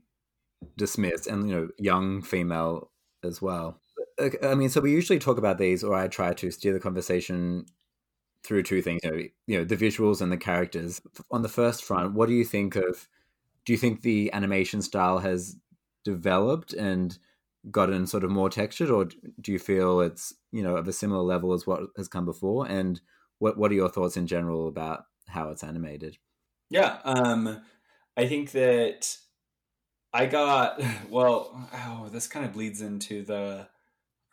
dismissed, 0.78 1.28
and 1.28 1.50
you 1.50 1.56
know, 1.56 1.70
young 1.78 2.22
female 2.22 2.92
as 3.24 3.42
well. 3.42 3.80
I 4.44 4.56
mean, 4.56 4.70
so 4.70 4.82
we 4.82 4.92
usually 4.92 5.20
talk 5.20 5.38
about 5.38 5.58
these, 5.58 5.84
or 5.84 5.96
I 5.96 6.08
try 6.08 6.34
to 6.34 6.52
steer 6.52 6.74
the 6.74 6.80
conversation 6.80 7.66
through 8.44 8.64
two 8.64 8.82
things, 8.82 9.02
you 9.04 9.58
know, 9.58 9.64
the 9.64 9.78
visuals 9.78 10.22
and 10.22 10.32
the 10.32 10.38
characters. 10.38 11.02
On 11.30 11.42
the 11.42 11.50
first 11.50 11.84
front, 11.84 12.14
what 12.14 12.28
do 12.28 12.34
you 12.34 12.46
think 12.46 12.76
of? 12.76 13.08
Do 13.66 13.74
you 13.74 13.78
think 13.78 14.02
the 14.02 14.32
animation 14.34 14.82
style 14.82 15.20
has 15.20 15.56
developed, 16.04 16.74
and 16.74 17.18
gotten 17.70 18.08
sort 18.08 18.24
of 18.24 18.32
more 18.32 18.50
textured, 18.50 18.90
or 18.90 19.06
do 19.40 19.52
you 19.52 19.60
feel 19.60 20.02
it's 20.02 20.34
you 20.52 20.64
know 20.64 20.78
of 20.78 20.88
a 20.88 20.94
similar 20.94 21.22
level 21.22 21.54
as 21.54 21.68
what 21.68 21.82
has 21.98 22.08
come 22.08 22.26
before? 22.26 22.68
And 22.68 23.00
what 23.40 23.58
what 23.58 23.72
are 23.72 23.76
your 23.76 23.90
thoughts 23.90 24.18
in 24.18 24.28
general 24.28 24.68
about 24.68 25.06
how 25.28 25.50
it's 25.50 25.64
animated? 25.64 26.18
Yeah, 26.70 27.00
um, 27.04 27.62
I 28.18 28.28
think 28.28 28.52
that 28.52 29.18
I 30.14 30.26
got 30.26 30.82
well. 31.10 31.70
Oh, 31.74 32.10
this 32.12 32.28
kind 32.28 32.46
of 32.46 32.54
bleeds 32.54 32.82
into 32.82 33.24
the 33.24 33.68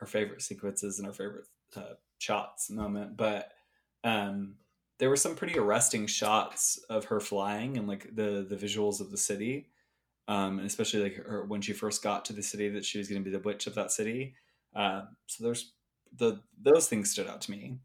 our 0.00 0.06
favorite 0.06 0.42
sequences 0.42 0.98
and 0.98 1.06
our 1.06 1.14
favorite 1.14 1.46
uh, 1.76 1.94
shots 2.18 2.70
moment, 2.70 3.16
but 3.16 3.50
um, 4.04 4.54
there 4.98 5.08
were 5.08 5.16
some 5.16 5.34
pretty 5.34 5.58
arresting 5.58 6.06
shots 6.06 6.78
of 6.88 7.06
her 7.06 7.20
flying 7.20 7.76
and 7.76 7.86
like 7.88 8.14
the 8.14 8.46
the 8.48 8.56
visuals 8.56 9.00
of 9.00 9.10
the 9.10 9.16
city 9.16 9.68
um, 10.28 10.58
and 10.58 10.66
especially 10.66 11.02
like 11.02 11.16
her, 11.16 11.44
when 11.44 11.62
she 11.62 11.72
first 11.72 12.02
got 12.02 12.26
to 12.26 12.34
the 12.34 12.42
city 12.42 12.68
that 12.68 12.84
she 12.84 12.98
was 12.98 13.08
going 13.08 13.22
to 13.22 13.28
be 13.28 13.34
the 13.34 13.42
witch 13.42 13.66
of 13.66 13.74
that 13.74 13.90
city. 13.90 14.34
Uh, 14.76 15.02
so 15.26 15.42
there's 15.42 15.72
the 16.16 16.40
those 16.60 16.86
things 16.86 17.10
stood 17.10 17.26
out 17.26 17.40
to 17.40 17.50
me. 17.50 17.78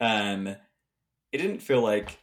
Um, 0.00 0.46
it 0.46 1.38
didn't 1.38 1.60
feel 1.60 1.82
like 1.82 2.18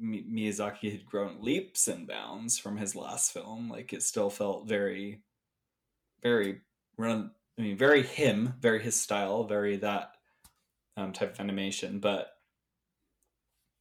Miyazaki 0.00 0.92
had 0.92 1.06
grown 1.06 1.38
leaps 1.40 1.88
and 1.88 2.06
bounds 2.06 2.58
from 2.58 2.76
his 2.76 2.94
last 2.94 3.32
film. 3.32 3.70
Like 3.70 3.94
it 3.94 4.02
still 4.02 4.28
felt 4.28 4.68
very, 4.68 5.22
very 6.22 6.60
run. 6.98 7.30
I 7.58 7.62
mean, 7.62 7.78
very 7.78 8.02
him, 8.02 8.52
very 8.60 8.82
his 8.82 9.00
style, 9.00 9.44
very 9.44 9.76
that 9.78 10.15
um, 10.96 11.12
type 11.12 11.34
of 11.34 11.40
animation. 11.40 11.98
But 12.00 12.28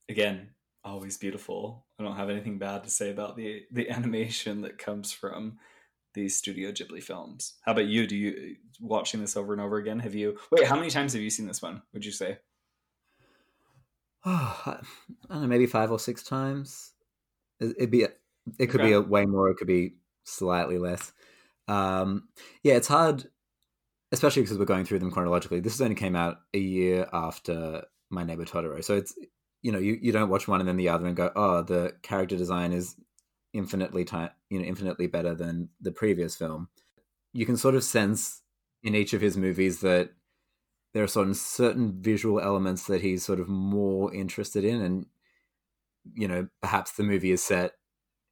again, 0.10 0.50
always 0.84 1.18
beautiful. 1.18 1.86
I 2.00 2.04
don't 2.04 2.16
have 2.16 2.30
anything 2.30 2.60
bad 2.60 2.84
to 2.84 2.90
say 2.90 3.10
about 3.10 3.36
the 3.36 3.64
the 3.72 3.90
animation 3.98 4.62
that 4.62 4.78
comes 4.78 5.12
from 5.12 5.58
these 6.14 6.36
Studio 6.36 6.72
Ghibli 6.72 7.04
films. 7.04 7.56
How 7.64 7.74
about 7.74 7.88
you? 7.88 8.08
Do 8.08 8.16
you 8.16 8.56
watching 8.80 9.22
this 9.22 9.36
over 9.36 9.54
and 9.54 9.62
over 9.62 9.78
again? 9.78 10.00
Have 10.00 10.16
you 10.16 10.38
wait? 10.52 10.68
How 10.68 10.76
many 10.76 10.90
times 10.90 11.14
have 11.14 11.22
you 11.22 11.30
seen 11.30 11.48
this 11.48 11.62
one? 11.62 11.82
Would 11.94 12.06
you 12.06 12.12
say? 12.12 12.40
Oh, 14.26 14.62
I 14.66 14.78
don't 15.30 15.42
know, 15.42 15.48
maybe 15.48 15.68
five 15.68 15.92
or 15.92 16.00
six 16.00 16.24
times. 16.24 16.94
It'd 17.60 17.92
be 17.92 18.04
it 18.60 18.68
could 18.68 18.82
okay. 18.82 18.90
be 18.90 18.94
a 18.94 19.02
way 19.02 19.26
more. 19.26 19.50
It 19.50 19.58
could 19.58 19.68
be 19.68 19.96
slightly 20.24 20.78
less. 20.78 21.12
Um, 21.68 22.30
yeah, 22.64 22.76
it's 22.76 22.88
hard, 22.88 23.26
especially 24.16 24.42
because 24.44 24.58
we're 24.58 24.66
going 24.66 24.86
through 24.86 25.00
them 25.00 25.12
chronologically. 25.12 25.60
This 25.60 25.80
only 25.82 25.96
came 25.96 26.16
out 26.16 26.40
a 26.54 26.58
year 26.58 27.08
after 27.12 27.84
My 28.10 28.24
Neighbor 28.24 28.46
Totoro, 28.46 28.84
so 28.84 28.96
it's 28.96 29.14
you 29.62 29.72
know 29.72 29.80
you, 29.80 29.98
you 30.02 30.12
don't 30.12 30.30
watch 30.30 30.48
one 30.48 30.62
and 30.62 30.70
then 30.70 30.78
the 30.78 30.90
other 30.90 31.06
and 31.06 31.16
go 31.16 31.32
oh 31.36 31.64
the 31.64 31.94
character 32.02 32.38
design 32.38 32.72
is 32.72 32.96
infinitely 33.54 34.08
you 34.50 34.60
know 34.60 34.66
infinitely 34.66 35.08
better 35.08 35.36
than 35.36 35.70
the 35.82 35.92
previous 35.92 36.36
film. 36.36 36.70
You 37.34 37.46
can 37.46 37.58
sort 37.58 37.76
of 37.76 37.84
sense 37.84 38.42
in 38.84 38.96
each 38.96 39.14
of 39.14 39.22
his 39.22 39.36
movies 39.36 39.82
that 39.82 40.12
there 40.94 41.04
are 41.04 41.08
certain 41.08 41.34
certain 41.34 42.02
visual 42.02 42.40
elements 42.40 42.88
that 42.88 43.02
he's 43.02 43.26
sort 43.26 43.42
of 43.42 43.50
more 43.50 44.14
interested 44.14 44.64
in 44.64 44.82
and 44.82 45.06
you 46.14 46.28
know 46.28 46.48
perhaps 46.62 46.94
the 46.94 47.04
movie 47.04 47.32
is 47.32 47.44
set 47.44 47.74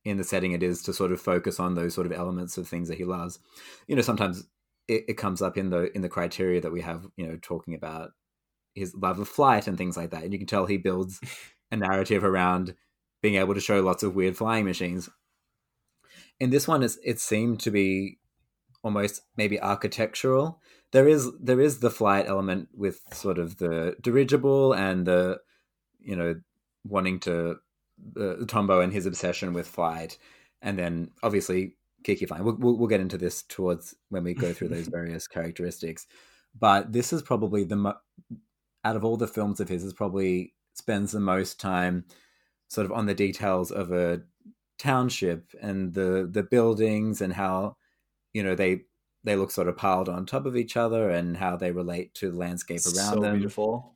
in 0.06 0.18
the 0.18 0.24
setting 0.24 0.52
it 0.54 0.64
is 0.64 0.82
to 0.84 0.94
sort 0.94 1.12
of 1.12 1.20
focus 1.20 1.60
on 1.60 1.76
those 1.76 1.94
sort 1.94 2.06
of 2.06 2.14
elements 2.14 2.58
of 2.58 2.68
things 2.68 2.88
that 2.88 2.98
he 2.98 3.04
loves. 3.04 3.40
You 3.88 3.98
know 3.98 4.02
sometimes 4.02 4.48
it, 4.88 5.06
it 5.10 5.14
comes 5.18 5.42
up 5.42 5.58
in 5.58 5.70
the 5.70 5.96
in 5.96 6.02
the 6.02 6.10
criteria 6.10 6.62
that 6.62 6.72
we 6.72 6.82
have 6.82 7.08
you 7.16 7.28
know 7.28 7.38
talking 7.42 7.74
about 7.74 8.12
his 8.74 8.96
love 8.96 9.20
of 9.20 9.28
flight 9.28 9.68
and 9.68 9.78
things 9.78 9.96
like 9.96 10.10
that. 10.12 10.24
And 10.24 10.34
you 10.34 10.40
can 10.40 10.48
tell 10.48 10.66
he 10.66 10.78
builds 10.78 11.20
a 11.72 11.78
narrative 11.78 12.24
around 12.24 12.76
being 13.22 13.36
able 13.36 13.54
to 13.54 13.60
show 13.60 13.82
lots 13.82 14.04
of 14.04 14.16
weird 14.16 14.36
flying 14.36 14.66
machines. 14.66 15.10
In 16.40 16.50
this 16.50 16.68
one, 16.68 16.84
it's, 16.84 16.98
it 17.04 17.20
seemed 17.20 17.60
to 17.62 17.72
be 17.72 18.20
almost 18.84 19.22
maybe 19.38 19.62
architectural. 19.62 20.60
There 20.92 21.08
is 21.08 21.32
there 21.40 21.62
is 21.62 21.80
the 21.80 21.90
flight 21.90 22.26
element 22.28 22.70
with 22.76 23.02
sort 23.14 23.40
of 23.40 23.58
the 23.58 23.96
dirigible 24.02 24.74
and 24.74 25.06
the 25.06 25.40
you 26.00 26.16
know 26.16 26.36
wanting 26.86 27.20
to 27.22 27.58
the 27.98 28.46
Tombo 28.48 28.82
and 28.82 28.92
his 28.92 29.06
obsession 29.06 29.54
with 29.54 29.68
flight, 29.68 30.18
and 30.62 30.78
then 30.78 31.12
obviously 31.24 31.76
Kiki 32.04 32.26
flying. 32.26 32.44
We'll, 32.44 32.56
we'll, 32.56 32.78
we'll 32.78 32.88
get 32.88 33.02
into 33.02 33.18
this 33.18 33.44
towards 33.44 33.96
when 34.10 34.24
we 34.24 34.34
go 34.34 34.54
through 34.54 34.70
those 34.70 34.88
various 34.92 35.28
characteristics. 35.28 36.08
But 36.58 36.92
this 36.92 37.14
is 37.14 37.22
probably 37.22 37.64
the 37.64 37.76
mo- 37.76 37.98
out 38.84 38.96
of 38.96 39.04
all 39.04 39.18
the 39.18 39.28
films 39.28 39.60
of 39.60 39.70
his, 39.70 39.84
is 39.84 39.94
probably 39.94 40.54
spends 40.74 41.12
the 41.12 41.20
most 41.20 41.60
time 41.60 42.06
sort 42.68 42.86
of 42.86 42.92
on 42.92 43.06
the 43.06 43.14
details 43.14 43.72
of 43.72 43.92
a 43.92 44.22
township 44.80 45.46
and 45.62 45.94
the 45.94 46.28
the 46.30 46.44
buildings 46.44 47.22
and 47.22 47.32
how 47.32 47.78
you 48.34 48.44
know 48.44 48.56
they 48.56 48.82
they 49.24 49.36
look 49.36 49.52
sort 49.52 49.68
of 49.68 49.78
piled 49.78 50.10
on 50.10 50.26
top 50.26 50.46
of 50.46 50.58
each 50.58 50.76
other 50.76 51.10
and 51.10 51.38
how 51.38 51.56
they 51.56 51.72
relate 51.72 52.14
to 52.16 52.30
the 52.30 52.38
landscape 52.38 52.82
around 52.86 53.14
so 53.14 53.20
them. 53.22 53.38
Beautiful. 53.38 53.94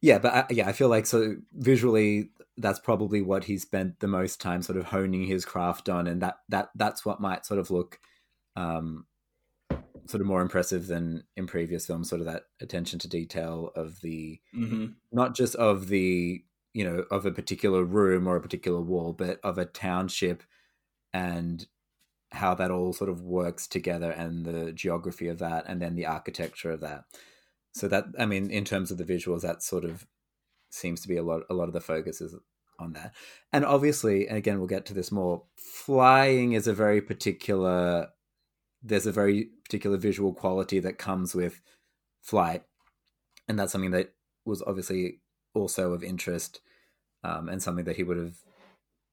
Yeah, 0.00 0.18
but 0.18 0.34
I, 0.34 0.46
yeah, 0.50 0.68
I 0.68 0.72
feel 0.72 0.88
like 0.88 1.06
so 1.06 1.36
visually 1.52 2.30
that's 2.60 2.78
probably 2.78 3.22
what 3.22 3.44
he 3.44 3.58
spent 3.58 4.00
the 4.00 4.08
most 4.08 4.40
time 4.40 4.62
sort 4.62 4.78
of 4.78 4.86
honing 4.86 5.24
his 5.24 5.44
craft 5.44 5.88
on, 5.88 6.06
and 6.06 6.22
that 6.22 6.36
that 6.48 6.70
that's 6.74 7.04
what 7.04 7.20
might 7.20 7.46
sort 7.46 7.60
of 7.60 7.70
look 7.70 7.98
um, 8.56 9.06
sort 10.06 10.20
of 10.20 10.26
more 10.26 10.42
impressive 10.42 10.86
than 10.86 11.24
in 11.36 11.46
previous 11.46 11.86
films 11.86 12.08
sort 12.08 12.20
of 12.20 12.26
that 12.26 12.44
attention 12.60 12.98
to 12.98 13.08
detail 13.08 13.70
of 13.76 14.00
the 14.00 14.40
mm-hmm. 14.54 14.86
not 15.12 15.34
just 15.34 15.54
of 15.54 15.88
the 15.88 16.42
you 16.74 16.84
know 16.84 17.04
of 17.10 17.26
a 17.26 17.30
particular 17.30 17.84
room 17.84 18.26
or 18.26 18.36
a 18.36 18.40
particular 18.40 18.80
wall 18.80 19.12
but 19.12 19.38
of 19.42 19.56
a 19.56 19.64
township 19.64 20.42
and 21.12 21.66
how 22.32 22.54
that 22.54 22.70
all 22.70 22.92
sort 22.92 23.10
of 23.10 23.22
works 23.22 23.66
together 23.66 24.10
and 24.10 24.44
the 24.44 24.72
geography 24.72 25.28
of 25.28 25.38
that 25.38 25.64
and 25.66 25.80
then 25.80 25.94
the 25.94 26.06
architecture 26.06 26.70
of 26.70 26.80
that 26.80 27.04
so 27.72 27.88
that 27.88 28.06
i 28.18 28.26
mean 28.26 28.50
in 28.50 28.64
terms 28.64 28.90
of 28.90 28.98
the 28.98 29.04
visuals 29.04 29.42
that 29.42 29.62
sort 29.62 29.84
of 29.84 30.06
seems 30.70 31.00
to 31.00 31.08
be 31.08 31.16
a 31.16 31.22
lot 31.22 31.42
a 31.50 31.54
lot 31.54 31.68
of 31.68 31.72
the 31.72 31.80
focus 31.80 32.20
is 32.20 32.34
on 32.78 32.92
that 32.94 33.12
and 33.52 33.64
obviously 33.64 34.26
and 34.26 34.38
again 34.38 34.58
we'll 34.58 34.66
get 34.66 34.86
to 34.86 34.94
this 34.94 35.12
more 35.12 35.42
flying 35.56 36.52
is 36.52 36.66
a 36.66 36.72
very 36.72 37.00
particular 37.02 38.08
there's 38.82 39.06
a 39.06 39.12
very 39.12 39.50
particular 39.64 39.96
visual 39.96 40.32
quality 40.32 40.78
that 40.80 40.98
comes 40.98 41.34
with 41.34 41.60
flight, 42.22 42.62
and 43.48 43.58
that's 43.58 43.72
something 43.72 43.90
that 43.90 44.14
was 44.44 44.62
obviously 44.66 45.20
also 45.54 45.92
of 45.92 46.02
interest 46.02 46.60
um, 47.24 47.48
and 47.48 47.62
something 47.62 47.84
that 47.84 47.96
he 47.96 48.02
would 48.02 48.16
have 48.16 48.36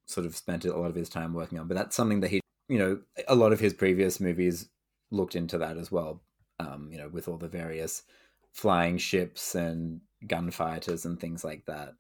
sort 0.06 0.26
of 0.26 0.36
spent 0.36 0.64
a 0.66 0.76
lot 0.76 0.90
of 0.90 0.96
his 0.96 1.10
time 1.10 1.34
working 1.34 1.60
on. 1.60 1.68
But 1.68 1.76
that's 1.76 1.96
something 1.96 2.22
that 2.22 2.32
he, 2.32 2.40
you 2.70 2.78
know, 2.78 3.00
a 3.28 3.36
lot 3.36 3.52
of 3.52 3.60
his 3.60 3.74
previous 3.74 4.20
movies 4.20 4.70
looked 5.12 5.36
into 5.36 5.58
that 5.58 5.78
as 5.78 5.92
well. 5.92 6.22
Um, 6.60 6.90
you 6.92 6.98
know, 6.98 7.10
with 7.10 7.28
all 7.28 7.38
the 7.38 7.48
various 7.48 8.04
flying 8.52 8.98
ships 8.98 9.54
and 9.54 10.02
gunfighters 10.26 11.06
and 11.06 11.20
things 11.20 11.44
like 11.44 11.66
that. 11.66 11.94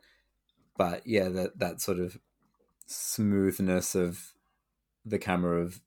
But 0.78 1.06
yeah, 1.06 1.30
that 1.30 1.60
that 1.60 1.82
sort 1.82 2.00
of 2.00 2.18
smoothness 2.86 3.96
of 3.96 4.34
the 5.06 5.20
camera 5.20 5.62
of 5.62 5.82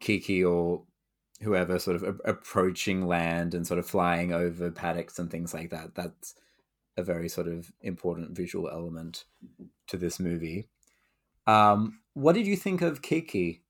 Kiki 0.00 0.44
or 0.44 0.84
whoever 1.42 1.78
sort 1.78 1.96
of 1.96 2.02
a- 2.02 2.30
approaching 2.30 3.06
land 3.06 3.54
and 3.54 3.66
sort 3.66 3.78
of 3.78 3.86
flying 3.86 4.32
over 4.32 4.70
paddocks 4.70 5.18
and 5.18 5.30
things 5.30 5.54
like 5.54 5.70
that. 5.70 5.94
That's 5.94 6.34
a 6.96 7.02
very 7.02 7.28
sort 7.28 7.46
of 7.46 7.72
important 7.80 8.36
visual 8.36 8.68
element 8.68 9.24
to 9.86 9.96
this 9.96 10.18
movie. 10.18 10.68
Um, 11.46 12.00
what 12.14 12.34
did 12.34 12.46
you 12.46 12.56
think 12.56 12.82
of 12.82 13.02
Kiki? 13.02 13.62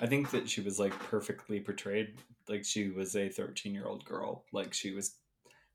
I 0.00 0.06
think 0.06 0.30
that 0.30 0.48
she 0.48 0.60
was 0.60 0.78
like 0.78 0.96
perfectly 0.98 1.60
portrayed. 1.60 2.18
Like 2.48 2.64
she 2.64 2.88
was 2.90 3.16
a 3.16 3.28
13 3.28 3.74
year 3.74 3.86
old 3.86 4.04
girl. 4.04 4.44
Like 4.52 4.72
she 4.72 4.92
was 4.92 5.16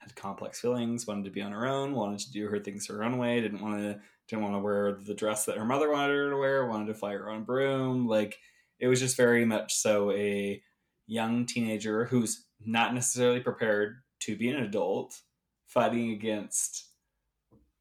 had 0.04 0.16
complex 0.16 0.60
feelings, 0.60 1.08
wanted 1.08 1.26
to 1.26 1.32
be 1.32 1.42
on 1.42 1.52
her 1.52 1.66
own, 1.66 1.94
wanted 1.94 2.20
to 2.20 2.32
do 2.32 2.48
her 2.48 2.60
things 2.60 2.88
her 2.88 3.04
own 3.04 3.18
way, 3.18 3.42
didn't 3.42 3.62
want 3.62 3.80
to 3.80 4.00
didn't 4.28 4.44
want 4.44 4.56
to 4.56 4.60
wear 4.60 5.00
the 5.06 5.14
dress 5.14 5.46
that 5.46 5.58
her 5.58 5.66
mother 5.66 5.92
wanted 5.92 6.14
her 6.14 6.30
to 6.30 6.38
wear, 6.38 6.66
wanted 6.66 6.88
to 6.88 6.94
fly 6.94 7.12
her 7.12 7.30
own 7.30 7.44
broom. 7.44 8.08
Like 8.08 8.38
it 8.80 8.88
was 8.88 9.00
just 9.00 9.18
very 9.18 9.46
much 9.46 9.76
so 9.76 10.12
a 10.12 10.62
young 11.08 11.46
teenager 11.46 12.06
who's 12.06 12.46
not 12.66 12.94
necessarily 12.94 13.40
prepared 13.40 13.98
to 14.22 14.38
be 14.38 14.50
an 14.50 14.64
adult 14.64 15.20
fighting 15.68 16.12
against 16.12 16.86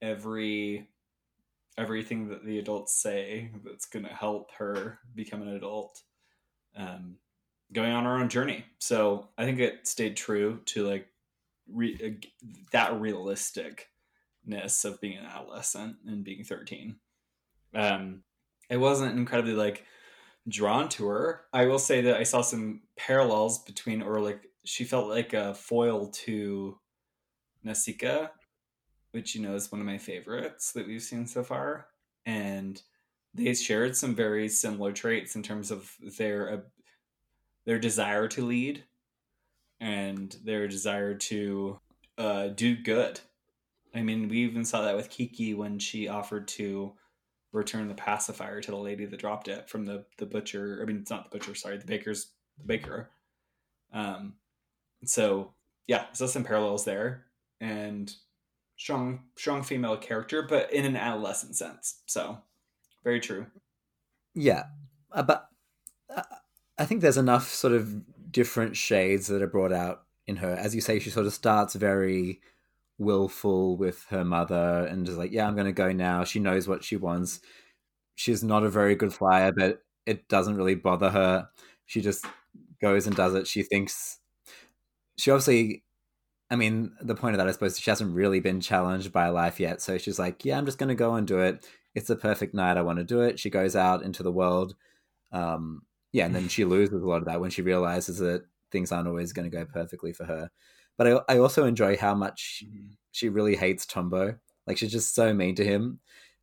every 0.01 0.89
everything 1.79 2.29
that 2.29 2.45
the 2.45 2.59
adults 2.59 2.95
say 2.95 3.51
that's 3.65 3.87
going 3.87 4.05
to 4.05 4.13
help 4.13 4.51
her 4.53 4.99
become 5.15 5.41
an 5.41 5.55
adult 5.57 6.03
um, 6.77 7.17
going 7.73 7.93
on 7.93 8.05
her 8.05 8.19
own 8.19 8.29
journey 8.29 8.65
so 8.79 9.29
i 9.39 9.45
think 9.45 9.59
it 9.59 9.87
stayed 9.87 10.17
true 10.17 10.61
to 10.67 10.87
like 10.87 11.07
re- 11.73 11.99
uh, 12.05 12.27
that 12.73 12.93
realisticness 12.93 14.85
of 14.85 15.01
being 15.01 15.19
an 15.19 15.27
adolescent 15.27 15.97
and 16.07 16.25
being 16.25 16.45
13 16.45 16.97
um, 17.75 18.23
it 18.69 18.77
wasn't 18.77 19.19
incredibly 19.19 19.55
like 19.55 19.85
drawn 20.49 20.89
to 20.91 21.07
her. 21.07 21.45
I 21.53 21.67
will 21.67 21.79
say 21.79 22.03
that 22.03 22.17
I 22.17 22.23
saw 22.25 22.43
some 22.43 22.83
parallels 22.97 23.63
between, 23.65 24.03
or 24.03 24.21
like 24.21 24.43
she 24.65 24.85
felt 24.85 25.09
like 25.09 25.33
a 25.33 25.55
foil 25.55 26.09
to 26.09 26.79
Nausicaa 27.65 28.29
which 29.13 29.35
you 29.35 29.43
know 29.43 29.55
is 29.55 29.71
one 29.71 29.81
of 29.81 29.87
my 29.87 29.99
favorites 29.99 30.73
that 30.73 30.87
we've 30.87 31.03
seen 31.03 31.27
so 31.27 31.45
far, 31.45 31.87
and 32.27 32.83
they 33.35 33.55
shared 33.55 33.97
some 33.97 34.15
very 34.15 34.49
similar 34.49 34.93
traits 34.93 35.37
in 35.37 35.43
terms 35.43 35.71
of 35.71 35.95
their 36.19 36.65
their 37.65 37.79
desire 37.79 38.27
to 38.29 38.45
lead 38.45 38.83
and 39.83 40.37
their 40.45 40.69
desire 40.69 41.13
to 41.13 41.79
uh, 42.17 42.47
do 42.49 42.77
good. 42.77 43.19
I 43.95 44.01
mean, 44.03 44.29
we 44.29 44.39
even 44.39 44.65
saw 44.65 44.83
that 44.83 44.97
with 44.97 45.11
Kiki 45.11 45.55
when 45.55 45.81
she 45.81 46.07
offered 46.07 46.47
to 46.49 46.93
return 47.53 47.89
the 47.89 47.95
pacifier 47.95 48.61
to 48.61 48.71
the 48.71 48.77
lady 48.77 49.05
that 49.05 49.21
dropped 49.21 49.49
it 49.49 49.69
from 49.69 49.85
the 49.85 50.07
the 50.19 50.25
butcher. 50.25 50.79
I 50.81 50.87
mean, 50.87 50.99
it's 50.99 51.11
not 51.11 51.25
the 51.25 51.37
butcher. 51.37 51.55
Sorry, 51.57 51.77
the 51.77 51.85
baker's 51.85 52.31
the 52.59 52.65
baker. 52.65 53.11
Um, 53.93 54.35
so 55.05 55.53
yeah, 55.89 56.07
so 56.13 56.27
some 56.29 56.45
parallels 56.45 56.85
there, 56.85 57.27
and 57.61 58.15
strong 58.77 59.25
strong 59.37 59.65
female 59.65 59.97
character, 59.97 60.43
but 60.43 60.73
in 60.73 60.85
an 60.85 60.97
adolescent 60.97 61.57
sense. 61.57 62.03
So 62.07 62.39
very 63.03 63.19
true. 63.19 63.47
Yeah, 64.35 64.63
uh, 65.11 65.25
but 65.25 65.49
uh, 66.09 66.23
I 66.79 66.85
think 66.85 67.01
there's 67.01 67.19
enough 67.19 67.49
sort 67.53 67.75
of 67.75 68.01
different 68.33 68.77
shades 68.77 69.29
that 69.29 69.43
are 69.43 69.47
brought 69.47 69.73
out 69.73 70.03
in 70.27 70.37
her. 70.37 70.53
As 70.53 70.75
you 70.75 70.81
say, 70.81 70.99
she 70.99 71.11
sort 71.11 71.27
of 71.27 71.33
starts 71.33 71.75
very 71.75 72.41
willful 72.99 73.77
with 73.77 74.05
her 74.11 74.25
mother 74.25 74.87
and 74.87 75.09
is 75.09 75.19
like, 75.19 75.33
yeah, 75.33 75.47
I'm 75.47 75.55
going 75.55 75.67
to 75.67 75.73
go 75.73 75.93
now. 75.93 76.25
She 76.25 76.39
knows 76.41 76.69
what 76.69 76.85
she 76.85 76.97
wants. 76.97 77.41
She's 78.15 78.43
not 78.43 78.65
a 78.65 78.71
very 78.71 78.95
good 78.95 79.13
flyer, 79.13 79.53
but 79.53 79.83
it 80.07 80.29
doesn't 80.29 80.57
really 80.57 80.75
bother 80.75 81.11
her. 81.11 81.49
She 81.87 82.01
just 82.01 82.25
goes 82.81 83.07
and 83.07 83.17
does 83.17 83.35
it. 83.35 83.47
She 83.47 83.63
thinks 83.63 84.19
she 85.17 85.31
obviously, 85.31 85.85
I 86.51 86.57
mean, 86.57 86.93
the 87.01 87.15
point 87.15 87.35
of 87.35 87.39
that, 87.39 87.49
I 87.49 87.53
suppose, 87.53 87.79
she 87.79 87.91
hasn't 87.91 88.15
really 88.15 88.41
been 88.41 88.61
challenged 88.61 89.13
by 89.13 89.29
life 89.29 89.61
yet. 89.61 89.81
So 89.81 89.99
she's 89.99 90.19
like, 90.19 90.45
yeah, 90.45 90.59
I'm 90.59 90.67
just 90.67 90.79
going 90.79 90.89
to 90.89 90.95
go 90.95 91.15
and 91.15 91.27
do 91.27 91.41
it. 91.41 91.67
It's 91.95 92.11
a 92.11 92.17
perfect 92.17 92.55
night. 92.55 92.77
I 92.77 92.83
want 92.83 92.99
to 92.99 93.05
do 93.05 93.21
it. 93.21 93.39
She 93.39 93.51
goes 93.51 93.77
out 93.77 94.03
into 94.03 94.23
the 94.23 94.33
world. 94.33 94.75
Um, 95.33 95.83
yeah, 96.13 96.27
and 96.27 96.35
then 96.35 96.49
she 96.49 96.65
loses 96.65 97.03
a 97.03 97.07
lot 97.07 97.19
of 97.19 97.27
that 97.27 97.41
when 97.41 97.51
she 97.51 97.63
realizes 97.63 98.19
that 98.19 98.45
things 98.71 98.93
aren't 98.93 99.09
always 99.09 99.33
going 99.33 99.51
to 99.51 99.57
go 99.57 99.65
perfectly 99.65 100.13
for 100.13 100.25
her. 100.25 100.51
But 100.97 101.07
I, 101.07 101.35
I 101.35 101.39
also 101.39 101.65
enjoy 101.65 101.97
how 101.97 102.15
much 102.15 102.65
mm-hmm. 102.67 102.93
she 103.13 103.29
really 103.29 103.57
hates 103.57 103.87
Tombo. 103.87 104.37
Like 104.67 104.79
she's 104.79 104.93
just 104.93 105.15
so 105.15 105.35
mean 105.35 105.55
to 105.57 105.65
him, 105.65 105.99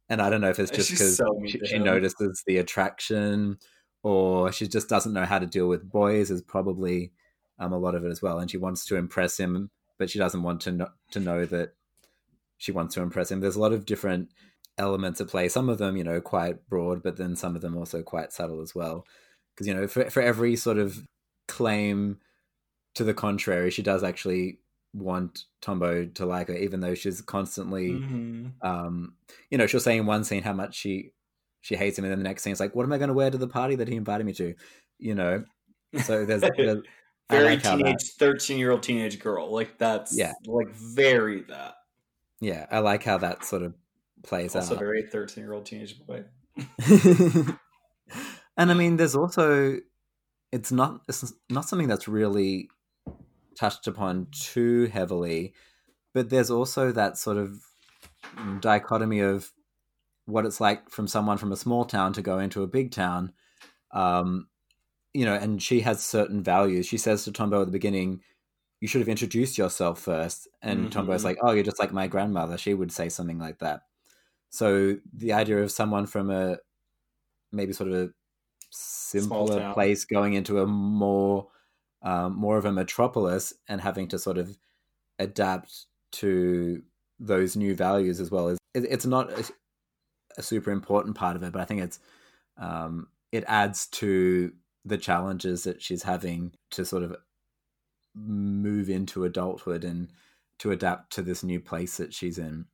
and 0.10 0.22
I 0.22 0.30
don't 0.30 0.42
know 0.42 0.50
if 0.50 0.60
it's 0.60 0.72
just 0.72 0.90
because 0.90 1.18
so 1.18 1.42
she, 1.46 1.60
she 1.66 1.80
notices 1.80 2.44
the 2.46 2.58
attraction, 2.58 3.58
or 4.04 4.52
she 4.52 4.68
just 4.68 4.90
doesn't 4.90 5.14
know 5.14 5.26
how 5.26 5.40
to 5.40 5.46
deal 5.46 5.68
with 5.68 5.90
boys. 5.90 6.30
Is 6.30 6.42
probably 6.42 7.12
um, 7.60 7.72
a 7.72 7.78
lot 7.78 7.96
of 7.96 8.04
it 8.04 8.10
as 8.10 8.22
well, 8.22 8.40
and 8.40 8.52
she 8.52 8.58
wants 8.58 8.86
to 8.86 8.98
impress 8.98 9.40
him, 9.40 9.70
but 9.98 10.10
she 10.10 10.20
doesn't 10.20 10.44
want 10.44 10.62
to 10.62 10.72
know, 10.74 10.90
to 11.12 11.20
know 11.20 11.46
that 11.46 11.76
she 12.58 12.74
wants 12.74 12.96
to 12.96 13.02
impress 13.02 13.32
him. 13.32 13.40
There's 13.40 13.56
a 13.56 13.62
lot 13.62 13.72
of 13.72 13.86
different 13.86 14.30
elements 14.78 15.22
at 15.22 15.28
play. 15.28 15.48
Some 15.48 15.70
of 15.70 15.78
them, 15.78 15.96
you 15.96 16.04
know, 16.04 16.20
quite 16.20 16.68
broad, 16.68 17.02
but 17.02 17.18
then 17.18 17.36
some 17.36 17.56
of 17.56 17.62
them 17.62 17.78
also 17.78 18.02
quite 18.02 18.34
subtle 18.34 18.62
as 18.62 18.76
well. 18.76 19.06
Because 19.60 19.68
you 19.68 19.74
know, 19.74 19.88
for 19.89 20.10
for 20.10 20.22
every 20.22 20.56
sort 20.56 20.78
of 20.78 21.06
claim 21.50 22.18
to 22.96 23.04
the 23.04 23.13
contrary, 23.13 23.70
she 23.72 23.82
does 23.82 24.06
actually 24.06 24.60
want 24.94 25.44
Tombo 25.60 26.06
to 26.06 26.25
like 26.25 26.48
her, 26.48 26.56
even 26.56 26.80
though 26.80 26.96
she's 26.96 27.20
constantly, 27.20 27.89
mm-hmm. 27.89 28.48
um, 28.62 29.16
you 29.50 29.58
know, 29.58 29.68
she'll 29.68 29.82
say 29.82 29.98
in 29.98 30.06
one 30.06 30.24
scene 30.24 30.44
how 30.44 30.54
much 30.54 30.75
she 30.75 31.12
she 31.60 31.75
hates 31.75 32.00
him, 32.00 32.06
and 32.06 32.12
then 32.13 32.20
the 32.20 32.24
next 32.24 32.44
scene 32.44 32.54
is 32.54 32.62
like, 32.62 32.74
"What 32.74 32.86
am 32.86 32.94
I 32.94 32.98
going 33.00 33.10
to 33.10 33.13
wear 33.13 33.30
to 33.30 33.38
the 33.38 33.50
party 33.50 33.75
that 33.75 33.89
he 33.89 33.98
invited 33.98 34.25
me 34.25 34.32
to?" 34.36 34.56
You 34.98 35.16
know, 35.16 35.44
so 36.04 36.25
there's, 36.25 36.39
there's 36.58 36.82
very 37.30 37.44
like 37.58 37.63
teenage, 37.63 38.13
thirteen 38.18 38.60
year 38.60 38.72
old 38.72 38.82
teenage 38.82 39.20
girl, 39.20 39.51
like 39.51 39.78
that's 39.78 40.18
yeah, 40.18 40.36
like 40.46 40.74
very 40.74 41.42
that. 41.50 41.75
Yeah, 42.39 42.66
I 42.72 42.80
like 42.80 43.04
how 43.04 43.18
that 43.18 43.44
sort 43.44 43.63
of 43.63 43.74
plays 44.24 44.56
also 44.56 44.68
out. 44.68 44.72
Also, 44.72 44.80
very 44.80 45.04
thirteen 45.04 45.44
year 45.44 45.51
old 45.51 45.66
teenage 45.66 46.00
boy. 46.08 46.24
and 48.60 48.69
I 48.69 48.74
mean, 48.74 48.98
there's 48.98 49.15
also 49.15 49.78
it's 50.52 50.72
not 50.72 51.02
it's 51.08 51.34
not 51.50 51.63
something 51.63 51.88
that's 51.88 52.10
really 52.10 52.69
touched 53.58 53.88
upon 53.88 54.28
too 54.32 54.88
heavily, 54.88 55.54
but 56.13 56.30
there's 56.30 56.52
also 56.52 56.91
that 56.91 57.17
sort 57.17 57.38
of 57.38 57.63
dichotomy 58.60 59.22
of 59.22 59.54
what 60.26 60.45
it's 60.45 60.60
like 60.60 60.89
from 60.89 61.08
someone 61.08 61.38
from 61.38 61.54
a 61.54 61.58
small 61.58 61.86
town 61.86 62.12
to 62.13 62.22
go 62.22 62.38
into 62.38 62.62
a 62.62 62.67
big 62.67 62.91
town. 62.91 63.32
Um, 63.91 64.48
you 65.13 65.24
know, 65.24 65.36
and 65.36 65.63
she 65.63 65.80
has 65.80 66.04
certain 66.04 66.43
values. 66.43 66.86
She 66.86 66.98
says 66.98 67.24
to 67.24 67.32
Tombo 67.32 67.62
at 67.62 67.65
the 67.65 67.72
beginning, 67.72 68.22
"You 68.82 68.89
should 68.89 69.02
have 69.02 69.08
introduced 69.08 69.58
yourself 69.58 70.02
first. 70.02 70.50
And 70.62 70.82
mm-hmm. 70.82 70.89
Tombo's 70.89 71.24
like, 71.24 71.38
"Oh, 71.41 71.52
you're 71.52 71.63
just 71.63 71.80
like 71.80 71.93
my 71.93 72.08
grandmother." 72.08 72.58
She 72.58 72.74
would 72.74 72.91
say 72.91 73.08
something 73.08 73.39
like 73.39 73.60
that. 73.60 73.84
So 74.50 74.98
the 75.13 75.32
idea 75.32 75.60
of 75.63 75.72
someone 75.72 76.08
from 76.08 76.30
a 76.30 76.58
maybe 77.54 77.72
sort 77.74 77.89
of 77.89 77.95
a 77.95 78.10
simpler 78.69 79.73
place 79.73 80.05
going 80.05 80.34
into 80.34 80.60
a 80.60 80.67
more 80.67 81.47
um, 82.01 82.36
more 82.36 82.58
of 82.58 82.65
a 82.65 82.71
metropolis 82.71 83.53
and 83.67 83.82
having 83.82 84.08
to 84.08 84.19
sort 84.19 84.38
of 84.38 84.58
adapt 85.17 85.86
to 86.13 86.82
those 87.19 87.55
new 87.55 87.75
values 87.75 88.19
as 88.19 88.32
well 88.32 88.47
is 88.47 88.58
it, 88.73 88.86
it's 88.89 89.05
not 89.05 89.32
a, 89.32 89.43
a, 90.38 90.41
super 90.41 90.71
important 90.71 91.15
part 91.15 91.36
of 91.36 91.43
it 91.43 91.51
but 91.51 91.62
i 91.62 91.65
think 91.65 91.82
it's 91.82 91.99
um, 92.58 93.08
it 93.32 93.43
adds 93.47 93.88
to 93.88 94.53
the 94.86 94.97
challenges 94.97 95.63
that 95.63 95.82
she's 95.82 96.03
having 96.03 96.53
to 96.71 96.86
sort 96.86 97.03
of 97.03 97.15
move 98.15 98.89
into 98.89 99.23
adulthood 99.23 99.84
and 99.84 100.10
to 100.58 100.71
adapt 100.71 101.12
to 101.13 101.21
this 101.21 101.43
new 101.43 101.60
place 101.60 101.97
that 101.97 102.13
she's 102.13 102.38
in. 102.38 102.65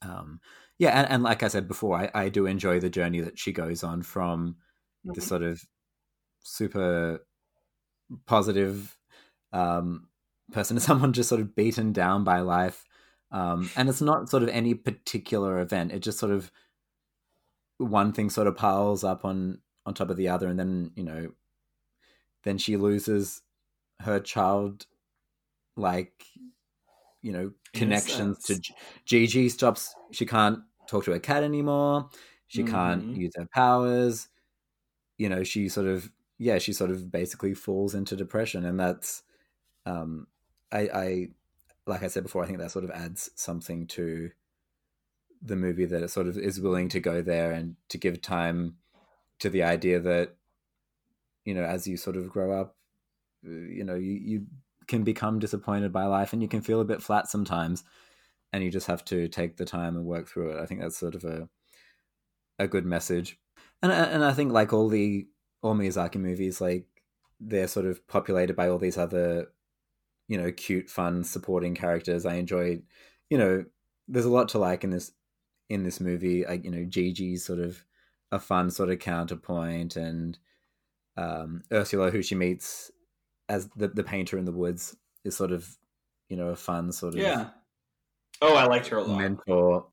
Um, 0.00 0.40
yeah 0.78 0.98
and, 0.98 1.08
and, 1.10 1.22
like 1.22 1.44
i 1.44 1.48
said 1.48 1.68
before 1.68 1.96
I, 1.96 2.10
I 2.12 2.28
do 2.28 2.46
enjoy 2.46 2.80
the 2.80 2.90
journey 2.90 3.20
that 3.20 3.38
she 3.38 3.52
goes 3.52 3.84
on 3.84 4.02
from 4.02 4.56
mm-hmm. 5.04 5.12
this 5.14 5.26
sort 5.26 5.42
of 5.42 5.62
super 6.40 7.20
positive 8.26 8.96
um, 9.52 10.08
person 10.52 10.76
to 10.76 10.80
someone 10.80 11.12
just 11.12 11.28
sort 11.28 11.40
of 11.40 11.54
beaten 11.54 11.92
down 11.92 12.24
by 12.24 12.40
life. 12.40 12.84
Um, 13.30 13.70
and 13.76 13.88
it's 13.88 14.02
not 14.02 14.28
sort 14.28 14.42
of 14.42 14.50
any 14.50 14.74
particular 14.74 15.60
event. 15.60 15.92
It 15.92 16.00
just 16.00 16.18
sort 16.18 16.32
of 16.32 16.50
one 17.78 18.12
thing 18.12 18.30
sort 18.30 18.46
of 18.46 18.56
piles 18.56 19.04
up 19.04 19.24
on 19.24 19.58
on 19.84 19.94
top 19.94 20.10
of 20.10 20.16
the 20.16 20.28
other, 20.28 20.48
and 20.48 20.58
then 20.58 20.92
you 20.96 21.02
know, 21.02 21.32
then 22.44 22.58
she 22.58 22.76
loses 22.76 23.40
her 24.00 24.20
child, 24.20 24.84
like 25.78 26.26
you 27.22 27.32
know, 27.32 27.52
connections 27.72 28.44
to 28.44 28.60
Jiji. 29.06 29.50
Stops. 29.50 29.94
She 30.10 30.26
can't 30.26 30.58
talk 30.86 31.06
to 31.06 31.12
her 31.12 31.18
cat 31.18 31.42
anymore. 31.42 32.10
She 32.48 32.62
mm-hmm. 32.62 32.70
can't 32.70 33.16
use 33.16 33.32
her 33.36 33.48
powers 33.54 34.28
you 35.22 35.28
know 35.28 35.44
she 35.44 35.68
sort 35.68 35.86
of 35.86 36.10
yeah 36.38 36.58
she 36.58 36.72
sort 36.72 36.90
of 36.90 37.12
basically 37.12 37.54
falls 37.54 37.94
into 37.94 38.16
depression 38.16 38.64
and 38.64 38.80
that's 38.80 39.22
um 39.86 40.26
i 40.72 40.80
i 40.92 41.28
like 41.86 42.02
i 42.02 42.08
said 42.08 42.24
before 42.24 42.42
i 42.42 42.46
think 42.46 42.58
that 42.58 42.72
sort 42.72 42.84
of 42.84 42.90
adds 42.90 43.30
something 43.36 43.86
to 43.86 44.32
the 45.40 45.54
movie 45.54 45.84
that 45.84 46.02
it 46.02 46.10
sort 46.10 46.26
of 46.26 46.36
is 46.36 46.60
willing 46.60 46.88
to 46.88 46.98
go 46.98 47.22
there 47.22 47.52
and 47.52 47.76
to 47.88 47.98
give 47.98 48.20
time 48.20 48.76
to 49.38 49.48
the 49.48 49.62
idea 49.62 50.00
that 50.00 50.34
you 51.44 51.54
know 51.54 51.62
as 51.62 51.86
you 51.86 51.96
sort 51.96 52.16
of 52.16 52.28
grow 52.28 52.60
up 52.60 52.74
uh, 53.46 53.50
you 53.50 53.84
know 53.84 53.94
you, 53.94 54.12
you 54.12 54.46
can 54.88 55.04
become 55.04 55.38
disappointed 55.38 55.92
by 55.92 56.04
life 56.04 56.32
and 56.32 56.42
you 56.42 56.48
can 56.48 56.60
feel 56.60 56.80
a 56.80 56.84
bit 56.84 57.00
flat 57.00 57.28
sometimes 57.28 57.84
and 58.52 58.64
you 58.64 58.70
just 58.70 58.88
have 58.88 59.04
to 59.04 59.28
take 59.28 59.56
the 59.56 59.64
time 59.64 59.96
and 59.96 60.04
work 60.04 60.28
through 60.28 60.50
it. 60.50 60.60
I 60.60 60.66
think 60.66 60.80
that's 60.80 60.98
sort 60.98 61.14
of 61.14 61.24
a 61.24 61.48
a 62.58 62.68
good 62.68 62.84
message 62.84 63.38
and 63.82 63.92
and 63.92 64.24
I 64.24 64.32
think 64.32 64.52
like 64.52 64.72
all 64.72 64.88
the 64.88 65.26
all 65.62 65.74
Miyazaki 65.74 66.16
movies, 66.16 66.60
like 66.60 66.86
they're 67.40 67.68
sort 67.68 67.86
of 67.86 68.06
populated 68.06 68.54
by 68.54 68.68
all 68.68 68.78
these 68.78 68.98
other, 68.98 69.48
you 70.28 70.38
know, 70.38 70.52
cute, 70.52 70.88
fun 70.88 71.24
supporting 71.24 71.74
characters. 71.74 72.24
I 72.24 72.34
enjoy, 72.34 72.82
you 73.30 73.38
know, 73.38 73.64
there's 74.08 74.24
a 74.24 74.30
lot 74.30 74.48
to 74.50 74.58
like 74.58 74.84
in 74.84 74.90
this 74.90 75.12
in 75.68 75.82
this 75.84 76.00
movie. 76.00 76.44
Like 76.44 76.64
you 76.64 76.70
know, 76.70 76.84
Jiji's 76.84 77.44
sort 77.44 77.58
of 77.58 77.84
a 78.30 78.38
fun 78.38 78.70
sort 78.70 78.90
of 78.90 78.98
counterpoint, 78.98 79.96
and 79.96 80.38
um, 81.16 81.62
Ursula, 81.72 82.10
who 82.10 82.22
she 82.22 82.34
meets 82.34 82.90
as 83.48 83.68
the 83.76 83.88
the 83.88 84.04
painter 84.04 84.38
in 84.38 84.44
the 84.44 84.52
woods, 84.52 84.96
is 85.24 85.36
sort 85.36 85.52
of 85.52 85.76
you 86.28 86.36
know 86.36 86.48
a 86.48 86.56
fun 86.56 86.92
sort 86.92 87.14
of 87.14 87.20
yeah. 87.20 87.50
Oh, 88.40 88.56
I 88.56 88.66
liked 88.66 88.88
her 88.88 88.98
a 88.98 89.04
lot. 89.04 89.18
Mentor. 89.18 89.86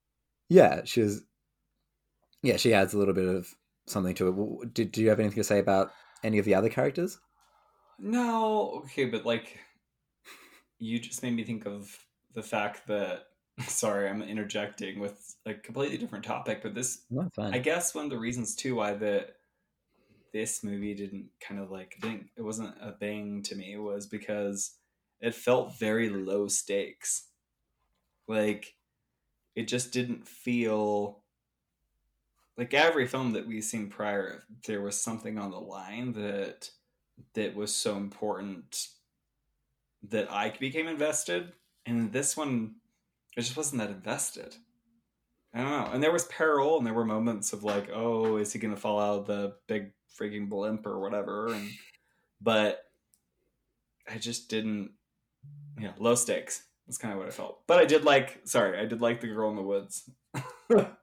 Yeah, 0.50 0.82
she's 0.84 1.22
yeah, 2.42 2.58
she 2.58 2.74
adds 2.74 2.94
a 2.94 2.98
little 2.98 3.14
bit 3.14 3.28
of 3.28 3.54
something 3.90 4.16
to 4.16 4.28
it. 4.62 4.74
Did 4.74 4.92
do 4.92 5.02
you 5.02 5.10
have 5.10 5.20
anything 5.20 5.38
to 5.38 5.44
say 5.44 5.60
about 5.60 5.92
any 6.24 6.38
of 6.38 6.46
the 6.46 6.56
other 6.56 6.70
characters? 6.70 7.20
No, 7.98 8.82
okay, 8.86 9.06
but 9.06 9.26
like 9.26 9.60
you 10.80 11.00
just 11.00 11.24
made 11.24 11.36
me 11.36 11.44
think 11.44 11.66
of 11.66 11.96
the 12.34 12.44
fact 12.44 12.88
that 12.88 13.24
sorry, 13.68 14.10
I'm 14.10 14.22
interjecting 14.22 15.00
with 15.00 15.36
a 15.46 15.54
completely 15.54 15.98
different 15.98 16.26
topic, 16.26 16.62
but 16.62 16.74
this 16.74 17.04
no, 17.10 17.30
I 17.38 17.60
guess 17.60 17.94
one 17.94 18.06
of 18.06 18.12
the 18.12 18.20
reasons 18.20 18.56
too 18.56 18.76
why 18.76 18.94
the 18.94 19.28
this 20.32 20.64
movie 20.64 20.94
didn't 20.94 21.30
kind 21.42 21.60
of 21.60 21.72
like 21.72 21.98
didn't 22.02 22.28
it 22.38 22.44
wasn't 22.44 22.76
a 22.82 22.92
bang 22.92 23.42
to 23.44 23.56
me 23.56 23.76
was 23.78 24.06
because 24.06 24.76
it 25.20 25.36
felt 25.36 25.78
very 25.78 26.10
low 26.10 26.48
stakes. 26.48 27.28
Like 28.28 28.76
it 29.56 29.68
just 29.68 29.92
didn't 29.92 30.28
feel 30.28 31.19
like 32.60 32.74
every 32.74 33.08
film 33.08 33.32
that 33.32 33.48
we've 33.48 33.64
seen 33.64 33.88
prior, 33.88 34.44
there 34.68 34.82
was 34.82 35.00
something 35.00 35.40
on 35.40 35.50
the 35.50 35.60
line 35.60 36.12
that 36.12 36.70
that 37.34 37.56
was 37.56 37.74
so 37.74 37.96
important 37.96 38.90
that 40.10 40.30
I 40.30 40.54
became 40.60 40.88
invested. 40.88 41.54
And 41.86 42.12
this 42.12 42.36
one, 42.36 42.76
it 43.38 43.42
just 43.42 43.56
wasn't 43.56 43.80
that 43.80 43.92
invested. 43.92 44.58
I 45.54 45.62
don't 45.62 45.72
know. 45.72 45.90
And 45.94 46.04
there 46.04 46.12
was 46.12 46.26
peril, 46.26 46.78
and 46.78 46.86
there 46.86 46.94
were 46.94 47.06
moments 47.06 47.54
of 47.54 47.64
like, 47.64 47.90
oh, 47.94 48.36
is 48.36 48.52
he 48.52 48.60
going 48.60 48.76
to 48.76 48.80
fall 48.80 49.00
out 49.00 49.20
of 49.20 49.26
the 49.26 49.56
big 49.68 49.94
freaking 50.20 50.50
blimp 50.50 50.86
or 50.86 51.00
whatever? 51.00 51.54
And 51.54 51.70
but 52.42 52.84
I 54.08 54.18
just 54.18 54.50
didn't. 54.50 54.92
Know, 55.78 55.94
low 55.98 56.16
stakes. 56.16 56.64
That's 56.86 56.98
kind 56.98 57.14
of 57.14 57.20
what 57.20 57.30
I 57.30 57.32
felt. 57.32 57.66
But 57.68 57.80
I 57.80 57.86
did 57.86 58.04
like. 58.04 58.42
Sorry, 58.44 58.78
I 58.78 58.84
did 58.84 59.00
like 59.00 59.22
the 59.22 59.28
girl 59.28 59.50
in 59.50 59.56
the 59.56 59.62
woods. 59.62 60.10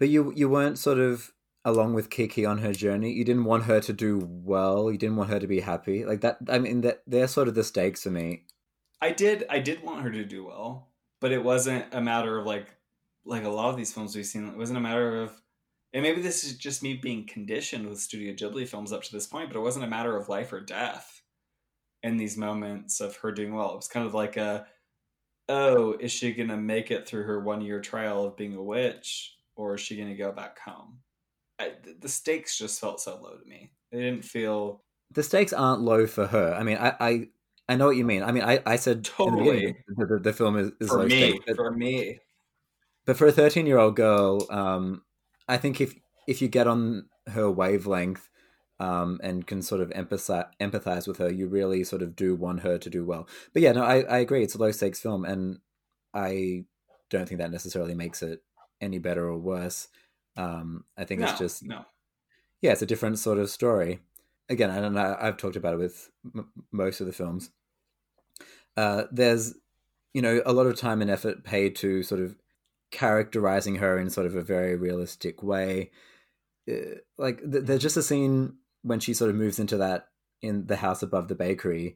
but 0.00 0.08
you 0.08 0.32
you 0.34 0.48
weren't 0.48 0.78
sort 0.78 0.98
of 0.98 1.32
along 1.64 1.94
with 1.94 2.10
Kiki 2.10 2.44
on 2.44 2.58
her 2.58 2.72
journey. 2.72 3.12
You 3.12 3.24
didn't 3.24 3.44
want 3.44 3.64
her 3.64 3.80
to 3.82 3.92
do 3.92 4.26
well. 4.28 4.90
You 4.90 4.98
didn't 4.98 5.16
want 5.16 5.30
her 5.30 5.38
to 5.38 5.46
be 5.46 5.60
happy. 5.60 6.04
Like 6.04 6.22
that. 6.22 6.38
I 6.48 6.58
mean, 6.58 6.80
that 6.80 7.02
they're 7.06 7.28
sort 7.28 7.46
of 7.46 7.54
the 7.54 7.62
stakes 7.62 8.02
for 8.02 8.10
me. 8.10 8.46
I 9.00 9.12
did. 9.12 9.44
I 9.48 9.60
did 9.60 9.84
want 9.84 10.02
her 10.02 10.10
to 10.10 10.24
do 10.24 10.46
well, 10.46 10.88
but 11.20 11.30
it 11.30 11.44
wasn't 11.44 11.84
a 11.92 12.00
matter 12.00 12.36
of 12.36 12.46
like 12.46 12.74
like 13.24 13.44
a 13.44 13.48
lot 13.48 13.70
of 13.70 13.76
these 13.76 13.92
films 13.92 14.16
we've 14.16 14.26
seen, 14.26 14.46
it 14.48 14.56
wasn't 14.56 14.78
a 14.78 14.82
matter 14.82 15.22
of, 15.22 15.40
and 15.92 16.02
maybe 16.02 16.22
this 16.22 16.44
is 16.44 16.56
just 16.56 16.82
me 16.82 16.94
being 16.94 17.26
conditioned 17.26 17.88
with 17.88 18.00
Studio 18.00 18.32
Ghibli 18.32 18.66
films 18.66 18.92
up 18.92 19.02
to 19.04 19.12
this 19.12 19.26
point, 19.26 19.50
but 19.50 19.58
it 19.58 19.62
wasn't 19.62 19.84
a 19.84 19.88
matter 19.88 20.16
of 20.16 20.28
life 20.28 20.52
or 20.52 20.60
death 20.60 21.22
in 22.02 22.16
these 22.16 22.36
moments 22.36 23.00
of 23.00 23.16
her 23.16 23.32
doing 23.32 23.54
well. 23.54 23.72
It 23.72 23.76
was 23.76 23.88
kind 23.88 24.06
of 24.06 24.14
like 24.14 24.36
a, 24.36 24.66
oh, 25.48 25.92
is 26.00 26.12
she 26.12 26.32
going 26.32 26.48
to 26.48 26.56
make 26.56 26.90
it 26.90 27.06
through 27.06 27.24
her 27.24 27.40
one 27.40 27.60
year 27.60 27.80
trial 27.80 28.24
of 28.24 28.36
being 28.36 28.54
a 28.54 28.62
witch, 28.62 29.36
or 29.60 29.74
is 29.74 29.80
she 29.80 29.96
going 29.96 30.08
to 30.08 30.14
go 30.14 30.32
back 30.32 30.58
home? 30.60 30.98
I, 31.58 31.72
the 32.00 32.08
stakes 32.08 32.56
just 32.56 32.80
felt 32.80 33.00
so 33.00 33.20
low 33.20 33.36
to 33.36 33.48
me. 33.48 33.72
They 33.92 34.00
didn't 34.00 34.24
feel. 34.24 34.82
The 35.12 35.22
stakes 35.22 35.52
aren't 35.52 35.82
low 35.82 36.06
for 36.06 36.26
her. 36.26 36.54
I 36.54 36.62
mean, 36.62 36.78
I, 36.78 36.94
I 36.98 37.28
I 37.68 37.76
know 37.76 37.86
what 37.86 37.96
you 37.96 38.04
mean. 38.04 38.22
I 38.22 38.32
mean, 38.32 38.42
I, 38.42 38.60
I 38.64 38.76
said 38.76 39.04
totally 39.04 39.76
the, 39.96 40.06
the, 40.06 40.18
the, 40.18 40.32
film 40.32 40.56
is, 40.56 40.72
is 40.80 40.88
for 40.88 40.98
low 40.98 41.06
me. 41.06 41.30
stakes, 41.30 41.56
for 41.56 41.70
me, 41.70 42.18
but 43.04 43.16
for 43.16 43.26
a 43.26 43.32
13 43.32 43.66
year 43.66 43.78
old 43.78 43.96
girl, 43.96 44.46
um, 44.50 45.02
I 45.46 45.58
think 45.58 45.80
if 45.80 45.94
if 46.26 46.40
you 46.40 46.48
get 46.48 46.66
on 46.66 47.06
her 47.26 47.50
wavelength 47.50 48.28
um, 48.78 49.20
and 49.22 49.46
can 49.46 49.60
sort 49.60 49.82
of 49.82 49.90
empathize, 49.90 50.48
empathize 50.60 51.06
with 51.06 51.18
her, 51.18 51.30
you 51.30 51.46
really 51.46 51.84
sort 51.84 52.02
of 52.02 52.16
do 52.16 52.34
want 52.34 52.60
her 52.60 52.78
to 52.78 52.88
do 52.88 53.04
well. 53.04 53.28
But 53.52 53.62
yeah, 53.62 53.72
no, 53.72 53.82
I, 53.82 54.00
I 54.02 54.18
agree. 54.18 54.42
It's 54.42 54.54
a 54.54 54.58
low 54.58 54.72
stakes 54.72 55.00
film, 55.00 55.24
and 55.24 55.58
I 56.14 56.64
don't 57.10 57.28
think 57.28 57.40
that 57.40 57.50
necessarily 57.50 57.94
makes 57.94 58.22
it 58.22 58.42
any 58.80 58.98
better 58.98 59.28
or 59.28 59.38
worse. 59.38 59.88
Um, 60.36 60.84
I 60.96 61.04
think 61.04 61.20
no, 61.20 61.28
it's 61.28 61.38
just 61.38 61.62
no. 61.64 61.84
Yeah, 62.62 62.72
it's 62.72 62.82
a 62.82 62.86
different 62.86 63.18
sort 63.18 63.38
of 63.38 63.50
story. 63.50 64.00
Again, 64.48 64.70
I 64.70 64.80
don't 64.80 64.94
know. 64.94 65.16
I've 65.20 65.36
talked 65.36 65.56
about 65.56 65.74
it 65.74 65.78
with 65.78 66.10
m- 66.34 66.50
most 66.72 67.00
of 67.00 67.06
the 67.06 67.12
films. 67.12 67.50
Uh, 68.76 69.04
there's, 69.10 69.54
you 70.12 70.22
know, 70.22 70.42
a 70.44 70.52
lot 70.52 70.66
of 70.66 70.76
time 70.76 71.02
and 71.02 71.10
effort 71.10 71.44
paid 71.44 71.76
to 71.76 72.02
sort 72.02 72.20
of 72.20 72.36
characterizing 72.90 73.76
her 73.76 73.98
in 73.98 74.10
sort 74.10 74.26
of 74.26 74.34
a 74.34 74.42
very 74.42 74.76
realistic 74.76 75.42
way. 75.42 75.90
Uh, 76.68 76.96
like 77.16 77.40
th- 77.40 77.64
there's 77.64 77.82
just 77.82 77.96
a 77.96 78.02
scene 78.02 78.56
when 78.82 79.00
she 79.00 79.14
sort 79.14 79.30
of 79.30 79.36
moves 79.36 79.58
into 79.58 79.76
that 79.76 80.08
in 80.42 80.66
the 80.66 80.76
house 80.76 81.02
above 81.02 81.28
the 81.28 81.34
bakery 81.34 81.94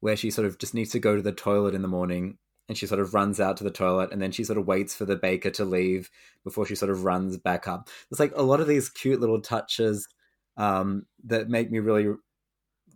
where 0.00 0.16
she 0.16 0.30
sort 0.30 0.46
of 0.46 0.58
just 0.58 0.74
needs 0.74 0.90
to 0.90 0.98
go 0.98 1.16
to 1.16 1.22
the 1.22 1.32
toilet 1.32 1.74
in 1.74 1.82
the 1.82 1.88
morning 1.88 2.38
and 2.68 2.76
she 2.76 2.86
sort 2.86 3.00
of 3.00 3.14
runs 3.14 3.40
out 3.40 3.56
to 3.56 3.64
the 3.64 3.70
toilet 3.70 4.12
and 4.12 4.20
then 4.20 4.32
she 4.32 4.44
sort 4.44 4.58
of 4.58 4.66
waits 4.66 4.94
for 4.94 5.04
the 5.04 5.16
baker 5.16 5.50
to 5.50 5.64
leave 5.64 6.10
before 6.44 6.66
she 6.66 6.74
sort 6.74 6.90
of 6.90 7.04
runs 7.04 7.36
back 7.36 7.68
up. 7.68 7.88
It's 8.10 8.20
like 8.20 8.32
a 8.34 8.42
lot 8.42 8.60
of 8.60 8.66
these 8.66 8.88
cute 8.88 9.20
little 9.20 9.40
touches 9.40 10.08
um, 10.56 11.06
that 11.24 11.48
make 11.48 11.70
me 11.70 11.78
really 11.78 12.14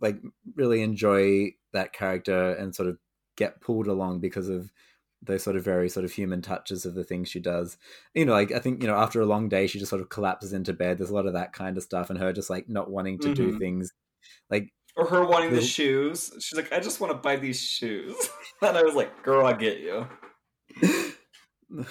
like 0.01 0.17
really 0.55 0.81
enjoy 0.81 1.51
that 1.73 1.93
character 1.93 2.53
and 2.53 2.75
sort 2.75 2.89
of 2.89 2.97
get 3.37 3.61
pulled 3.61 3.87
along 3.87 4.19
because 4.19 4.49
of 4.49 4.71
those 5.23 5.43
sort 5.43 5.55
of 5.55 5.63
very 5.63 5.87
sort 5.87 6.03
of 6.03 6.11
human 6.11 6.41
touches 6.41 6.85
of 6.85 6.95
the 6.95 7.03
things 7.03 7.29
she 7.29 7.39
does. 7.39 7.77
You 8.15 8.25
know, 8.25 8.33
like 8.33 8.51
I 8.51 8.59
think, 8.59 8.81
you 8.81 8.87
know, 8.87 8.95
after 8.95 9.21
a 9.21 9.25
long 9.25 9.47
day 9.47 9.67
she 9.67 9.79
just 9.79 9.89
sort 9.89 10.01
of 10.01 10.09
collapses 10.09 10.51
into 10.51 10.73
bed. 10.73 10.97
There's 10.97 11.11
a 11.11 11.15
lot 11.15 11.27
of 11.27 11.33
that 11.33 11.53
kind 11.53 11.77
of 11.77 11.83
stuff 11.83 12.09
and 12.09 12.19
her 12.19 12.33
just 12.33 12.49
like 12.49 12.67
not 12.67 12.89
wanting 12.89 13.19
to 13.19 13.27
mm-hmm. 13.27 13.51
do 13.51 13.59
things 13.59 13.93
like 14.49 14.73
or 14.95 15.05
her 15.05 15.25
wanting 15.25 15.51
the 15.51 15.61
shoes. 15.61 16.31
She's 16.39 16.57
like, 16.57 16.71
I 16.73 16.79
just 16.79 16.99
want 16.99 17.11
to 17.11 17.17
buy 17.17 17.35
these 17.35 17.61
shoes. 17.61 18.15
and 18.61 18.77
I 18.77 18.83
was 18.83 18.95
like, 18.95 19.23
girl, 19.23 19.45
I 19.45 19.53
get 19.53 19.79
you. 19.79 20.07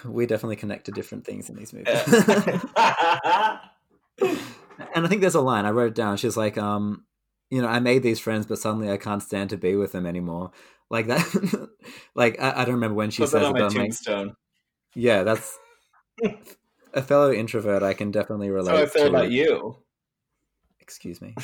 We 0.04 0.26
definitely 0.26 0.56
connect 0.56 0.84
to 0.84 0.92
different 0.92 1.24
things 1.24 1.48
in 1.48 1.56
these 1.56 1.72
movies. 1.72 1.86
and 2.12 2.26
I 4.20 5.08
think 5.08 5.22
there's 5.22 5.34
a 5.34 5.40
line, 5.40 5.64
I 5.64 5.70
wrote 5.70 5.92
it 5.92 5.94
down. 5.94 6.18
She's 6.18 6.36
like, 6.36 6.58
um, 6.58 7.06
you 7.48 7.62
know, 7.62 7.68
I 7.68 7.80
made 7.80 8.02
these 8.02 8.20
friends, 8.20 8.44
but 8.44 8.58
suddenly 8.58 8.90
I 8.90 8.98
can't 8.98 9.22
stand 9.22 9.48
to 9.48 9.56
be 9.56 9.76
with 9.76 9.92
them 9.92 10.04
anymore 10.04 10.50
like 10.90 11.06
that. 11.06 11.68
like 12.14 12.40
I, 12.40 12.60
I, 12.60 12.64
don't 12.64 12.74
remember 12.74 12.96
when 12.96 13.10
she 13.10 13.22
Put 13.22 13.30
says 13.30 13.40
that 13.40 13.46
on 13.46 13.54
my 13.54 13.68
tombstone. 13.68 14.34
yeah, 14.94 15.22
that's 15.22 15.56
a 16.92 17.00
fellow 17.02 17.32
introvert. 17.32 17.82
I 17.82 17.94
can 17.94 18.10
definitely 18.10 18.50
relate. 18.50 18.76
How 18.76 18.82
I 18.82 18.86
feel 18.86 19.06
about 19.06 19.30
you. 19.30 19.76
Excuse 20.80 21.22
me. 21.22 21.34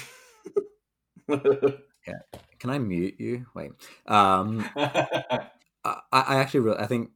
yeah, 2.06 2.20
can 2.58 2.70
I 2.70 2.78
mute 2.78 3.16
you? 3.18 3.46
Wait. 3.54 3.72
Um, 4.06 4.68
I, 4.76 5.98
I 6.12 6.36
actually, 6.36 6.60
really, 6.60 6.78
I 6.78 6.86
think 6.86 7.10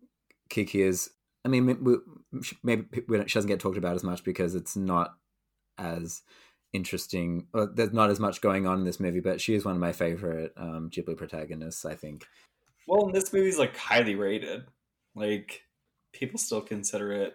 Kiki 0.49 0.83
is. 0.83 1.11
I 1.45 1.49
mean, 1.49 1.65
maybe 2.63 2.83
she 3.27 3.35
doesn't 3.35 3.49
get 3.49 3.61
talked 3.61 3.79
about 3.79 3.95
as 3.95 4.05
much 4.05 4.25
because 4.25 4.55
it's 4.55 4.77
not 4.77 5.15
as 5.79 6.23
interesting. 6.73 7.47
Well, 7.55 7.71
there's 7.73 7.93
not 7.93 8.11
as 8.11 8.21
much 8.21 8.43
going 8.43 8.67
on 8.67 8.79
in 8.79 8.85
this 8.85 9.01
movie, 9.01 9.21
but 9.21 9.41
she 9.41 9.55
is 9.55 9.65
one 9.65 9.75
of 9.75 9.81
my 9.81 9.93
favorite 9.93 10.53
um, 10.57 10.91
Ghibli 10.91 11.17
protagonists. 11.17 11.85
I 11.85 11.95
think. 11.95 12.27
Well, 12.87 13.11
this 13.11 13.33
movie's 13.33 13.59
like 13.59 13.77
highly 13.77 14.17
rated. 14.17 14.65
Like 15.15 15.63
people 16.13 16.39
still 16.39 16.61
consider 16.61 17.13
it 17.13 17.35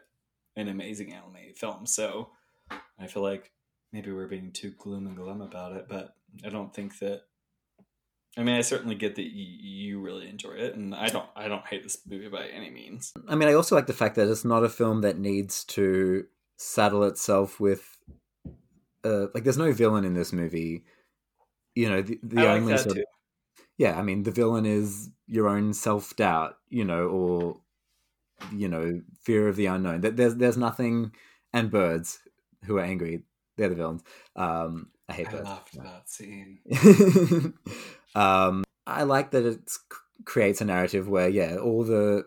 an 0.55 0.67
amazing 0.67 1.13
anime 1.13 1.53
film. 1.55 1.85
So 1.85 2.29
I 2.99 3.07
feel 3.07 3.23
like 3.23 3.51
maybe 3.91 4.11
we're 4.11 4.27
being 4.27 4.51
too 4.51 4.73
gloom 4.77 5.07
and 5.07 5.15
glum 5.15 5.41
about 5.41 5.73
it, 5.73 5.87
but 5.87 6.15
I 6.43 6.49
don't 6.49 6.73
think 6.73 6.99
that. 6.99 7.23
I 8.37 8.43
mean, 8.43 8.55
I 8.55 8.61
certainly 8.61 8.95
get 8.95 9.15
that 9.15 9.31
you 9.31 10.01
really 10.01 10.27
enjoy 10.27 10.51
it, 10.51 10.75
and 10.75 10.93
I 10.93 11.07
don't. 11.07 11.29
I 11.35 11.47
don't 11.47 11.65
hate 11.65 11.83
this 11.83 11.99
movie 12.07 12.27
by 12.27 12.47
any 12.47 12.69
means. 12.69 13.13
I 13.29 13.35
mean, 13.35 13.47
I 13.47 13.53
also 13.53 13.75
like 13.75 13.87
the 13.87 13.93
fact 13.93 14.15
that 14.15 14.29
it's 14.29 14.43
not 14.43 14.63
a 14.63 14.69
film 14.69 15.01
that 15.01 15.17
needs 15.17 15.63
to 15.65 16.25
saddle 16.57 17.03
itself 17.03 17.59
with 17.59 17.97
uh, 19.05 19.27
like 19.33 19.43
there's 19.43 19.57
no 19.57 19.71
villain 19.71 20.03
in 20.03 20.13
this 20.13 20.33
movie. 20.33 20.83
You 21.75 21.89
know, 21.89 22.01
the, 22.01 22.19
the 22.23 22.35
like 22.37 22.47
only 22.47 22.77
sort 22.77 22.97
of, 22.97 23.03
yeah, 23.77 23.97
I 23.97 24.01
mean, 24.01 24.23
the 24.23 24.31
villain 24.31 24.65
is 24.65 25.09
your 25.27 25.47
own 25.47 25.73
self 25.73 26.15
doubt, 26.15 26.57
you 26.69 26.83
know, 26.83 27.07
or 27.07 27.61
you 28.51 28.67
know, 28.67 29.01
fear 29.21 29.47
of 29.47 29.55
the 29.55 29.67
unknown. 29.67 30.01
That 30.01 30.17
There's 30.17 30.35
there's 30.35 30.57
nothing, 30.57 31.11
and 31.53 31.69
birds 31.69 32.19
who 32.65 32.77
are 32.77 32.83
angry, 32.83 33.23
they're 33.57 33.69
the 33.69 33.75
villains. 33.75 34.03
Um, 34.35 34.89
I 35.07 35.13
hate 35.13 35.27
I 35.27 35.31
birds. 35.31 35.49
loved 35.49 35.83
that 35.83 36.09
scene. 36.09 36.59
um, 38.15 38.63
I 38.87 39.03
like 39.03 39.31
that 39.31 39.45
it 39.45 39.71
creates 40.25 40.61
a 40.61 40.65
narrative 40.65 41.07
where 41.07 41.29
yeah, 41.29 41.57
all 41.57 41.83
the 41.83 42.25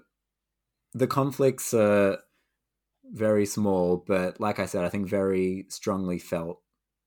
the 0.94 1.06
conflicts 1.06 1.74
are 1.74 2.18
very 3.04 3.46
small, 3.46 4.04
but 4.06 4.40
like 4.40 4.58
I 4.58 4.66
said, 4.66 4.84
I 4.84 4.88
think 4.88 5.08
very 5.08 5.66
strongly 5.68 6.18
felt 6.18 6.60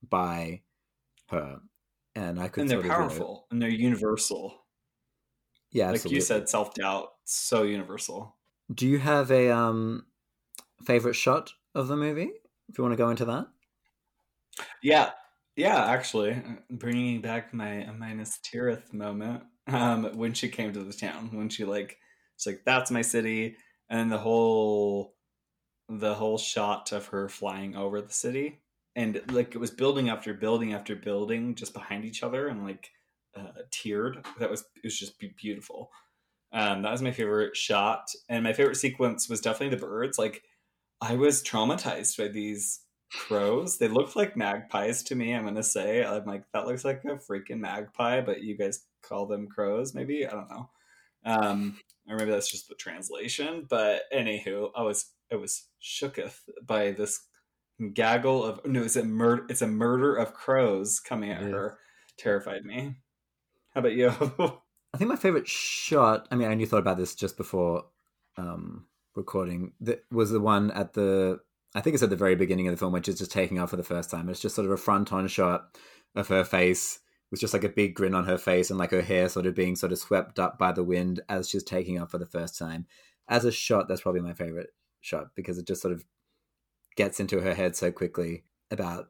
by 0.08 0.62
her, 1.30 1.60
and 2.16 2.40
I 2.40 2.48
could. 2.48 2.62
And 2.62 2.70
they're 2.70 2.82
powerful, 2.82 3.48
and 3.52 3.62
they're 3.62 3.70
universal. 3.70 4.66
Yeah, 5.72 5.88
like 5.88 5.96
absolutely. 5.96 6.16
you 6.16 6.22
said, 6.22 6.50
self 6.50 6.74
doubt 6.74 7.10
so 7.24 7.64
universal. 7.64 8.36
Do 8.74 8.88
you 8.88 9.00
have 9.00 9.32
a 9.32 9.50
um 9.52 10.06
favorite 10.86 11.16
shot 11.16 11.54
of 11.76 11.88
the 11.88 11.96
movie? 11.96 12.32
If 12.70 12.78
you 12.78 12.84
want 12.84 12.94
to 12.94 12.98
go 12.98 13.10
into 13.10 13.26
that. 13.26 13.48
Yeah, 14.82 15.12
yeah. 15.56 15.86
Actually, 15.86 16.42
bringing 16.70 17.22
back 17.22 17.54
my 17.54 17.86
Minas 17.98 18.40
Tirith 18.44 18.94
moment 18.94 19.44
um, 19.68 20.06
when 20.16 20.34
she 20.34 20.50
came 20.50 20.74
to 20.74 20.84
the 20.84 20.94
town, 20.94 21.30
when 21.34 21.50
she 21.50 21.66
like, 21.66 21.98
it's 22.36 22.46
like 22.46 22.62
that's 22.66 22.92
my 22.92 23.02
city, 23.02 23.58
and 23.90 24.12
the 24.12 24.18
whole 24.18 25.16
the 25.90 26.16
whole 26.16 26.38
shot 26.38 26.92
of 26.94 27.08
her 27.08 27.30
flying 27.30 27.76
over 27.76 28.02
the 28.02 28.14
city 28.14 28.62
and 28.96 29.22
like 29.32 29.56
it 29.56 29.60
was 29.60 29.72
building 29.72 30.10
after 30.10 30.34
building 30.34 30.74
after 30.74 30.96
building 30.96 31.56
just 31.56 31.74
behind 31.74 32.06
each 32.06 32.24
other 32.24 32.48
and 32.48 32.64
like 32.64 32.92
uh, 33.38 33.64
tiered. 33.72 34.26
That 34.40 34.50
was 34.52 34.62
it 34.78 34.84
was 34.86 34.98
just 34.98 35.16
beautiful. 35.38 35.92
Um, 36.54 36.82
that 36.84 36.92
was 36.92 37.02
my 37.02 37.12
favorite 37.12 37.56
shot, 37.56 38.10
and 38.30 38.44
my 38.44 38.54
favorite 38.54 38.76
sequence 38.78 39.30
was 39.30 39.42
definitely 39.42 39.76
the 39.78 39.86
birds. 39.86 40.18
Like 40.20 40.44
I 41.02 41.16
was 41.16 41.44
traumatized 41.44 42.18
by 42.18 42.28
these 42.30 42.82
crows. 43.12 43.78
They 43.78 43.88
looked 43.88 44.16
like 44.16 44.38
magpies 44.38 45.04
to 45.04 45.16
me. 45.16 45.34
I'm 45.34 45.46
gonna 45.46 45.64
say 45.64 46.04
I'm 46.04 46.26
like 46.26 46.44
that 46.54 46.66
looks 46.66 46.86
like 46.86 47.04
a 47.06 47.16
freaking 47.16 47.60
magpie, 47.60 48.22
but 48.22 48.44
you 48.44 48.58
guys 48.58 48.86
call 49.02 49.26
them 49.26 49.48
crows, 49.48 49.94
maybe 49.94 50.26
I 50.26 50.32
don't 50.32 50.50
know. 50.50 50.70
Um, 51.26 51.78
or 52.10 52.18
maybe 52.18 52.32
that's 52.32 52.52
just 52.52 52.68
the 52.68 52.76
translation. 52.76 53.68
But 53.70 54.04
anywho, 54.14 54.72
I 54.76 54.82
was 54.82 55.12
I 55.32 55.36
was 55.36 55.68
shooketh 55.82 56.38
by 56.66 56.92
this 56.92 57.20
gaggle 57.94 58.44
of 58.44 58.66
no, 58.66 58.84
it's 58.84 58.96
a 58.96 59.04
murder. 59.04 59.46
It's 59.50 59.62
a 59.62 59.68
murder 59.68 60.16
of 60.16 60.34
crows 60.34 61.00
coming 61.00 61.32
at 61.32 61.42
her 61.42 61.78
terrified 62.18 62.66
me. 62.66 62.96
How 63.74 63.80
about 63.80 63.94
you? 63.94 64.10
I 64.94 64.98
think 64.98 65.10
my 65.10 65.16
favorite 65.16 65.48
shot. 65.48 66.28
I 66.32 66.36
mean, 66.36 66.48
I 66.48 66.52
only 66.52 66.66
thought 66.66 66.80
about 66.80 66.98
this 66.98 67.16
just 67.16 67.38
before 67.38 67.86
um, 68.38 68.86
recording. 69.16 69.74
That 69.82 70.04
was 70.12 70.32
the 70.32 70.40
one 70.40 70.72
at 70.72 70.94
the. 70.94 71.40
I 71.74 71.82
think 71.82 71.94
it's 71.94 72.04
at 72.04 72.10
the 72.10 72.16
very 72.16 72.36
beginning 72.36 72.68
of 72.68 72.74
the 72.74 72.78
film, 72.78 72.94
which 72.94 73.08
is 73.08 73.18
just 73.18 73.32
taking 73.32 73.60
off 73.60 73.70
for 73.70 73.78
the 73.78 73.84
first 73.84 74.12
time. 74.12 74.30
It's 74.30 74.42
just 74.42 74.56
sort 74.56 74.66
of 74.66 74.72
a 74.72 74.78
front-on 74.78 75.28
shot 75.28 75.78
of 76.16 76.28
her 76.28 76.44
face 76.44 77.00
with 77.30 77.40
just 77.40 77.54
like 77.54 77.64
a 77.64 77.70
big 77.70 77.96
grin 77.96 78.14
on 78.14 78.26
her 78.26 78.38
face 78.38 78.70
and 78.70 78.78
like 78.78 78.92
her 78.92 79.02
hair 79.02 79.30
sort 79.30 79.46
of 79.46 79.56
being 79.56 79.78
sort 79.78 79.94
of 79.94 79.98
swept 79.98 80.38
up 80.38 80.58
by 80.58 80.74
the 80.74 80.84
wind 80.84 81.22
as 81.30 81.50
she's 81.50 81.64
taking 81.64 82.00
off 82.00 82.12
for 82.12 82.18
the 82.18 82.26
first 82.26 82.58
time. 82.58 82.86
As 83.30 83.46
a 83.46 83.52
shot, 83.52 83.88
that's 83.88 84.02
probably 84.02 84.20
my 84.20 84.34
favorite 84.34 84.72
shot 85.00 85.28
because 85.36 85.58
it 85.58 85.66
just 85.66 85.82
sort 85.82 85.94
of 85.94 86.04
gets 86.96 87.20
into 87.20 87.42
her 87.42 87.54
head 87.54 87.76
so 87.76 87.92
quickly 87.92 88.44
about 88.70 89.08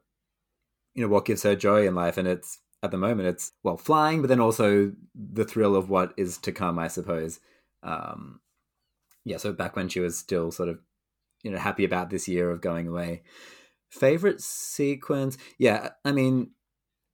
you 0.94 1.02
know 1.02 1.08
what 1.08 1.24
gives 1.24 1.42
her 1.42 1.56
joy 1.56 1.86
in 1.86 1.94
life 1.94 2.16
and 2.16 2.28
it's 2.28 2.58
at 2.82 2.90
the 2.90 2.96
moment 2.96 3.28
it's 3.28 3.52
well 3.62 3.76
flying 3.76 4.20
but 4.20 4.28
then 4.28 4.40
also 4.40 4.92
the 5.14 5.44
thrill 5.44 5.76
of 5.76 5.88
what 5.88 6.12
is 6.16 6.38
to 6.38 6.52
come 6.52 6.78
i 6.78 6.88
suppose 6.88 7.40
um 7.82 8.40
yeah 9.24 9.36
so 9.36 9.52
back 9.52 9.76
when 9.76 9.88
she 9.88 10.00
was 10.00 10.18
still 10.18 10.50
sort 10.50 10.68
of 10.68 10.78
you 11.42 11.50
know 11.50 11.58
happy 11.58 11.84
about 11.84 12.10
this 12.10 12.28
year 12.28 12.50
of 12.50 12.60
going 12.60 12.86
away 12.86 13.22
favorite 13.90 14.40
sequence 14.40 15.36
yeah 15.58 15.90
i 16.04 16.12
mean 16.12 16.50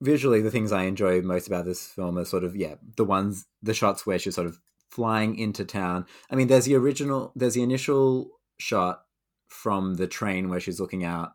visually 0.01 0.41
the 0.41 0.51
things 0.51 0.73
i 0.73 0.85
enjoy 0.85 1.21
most 1.21 1.47
about 1.47 1.65
this 1.65 1.87
film 1.87 2.19
are 2.19 2.25
sort 2.25 2.45
of 2.45 2.55
yeah 2.55 2.75
the 2.97 3.05
ones 3.05 3.47
the 3.63 3.75
shots 3.75 4.07
where 4.07 4.19
she's 4.19 4.35
sort 4.35 4.47
of 4.47 4.61
flying 4.91 5.37
into 5.37 5.65
town 5.65 6.07
i 6.31 6.37
mean 6.37 6.49
there's 6.49 6.67
the 6.67 6.75
original 6.75 7.33
there's 7.35 7.55
the 7.55 7.63
initial 7.63 8.31
shot 8.59 9.03
from 9.49 9.97
the 9.97 10.07
train 10.07 10.49
where 10.49 10.61
she's 10.61 10.81
looking 10.81 11.05
out 11.05 11.33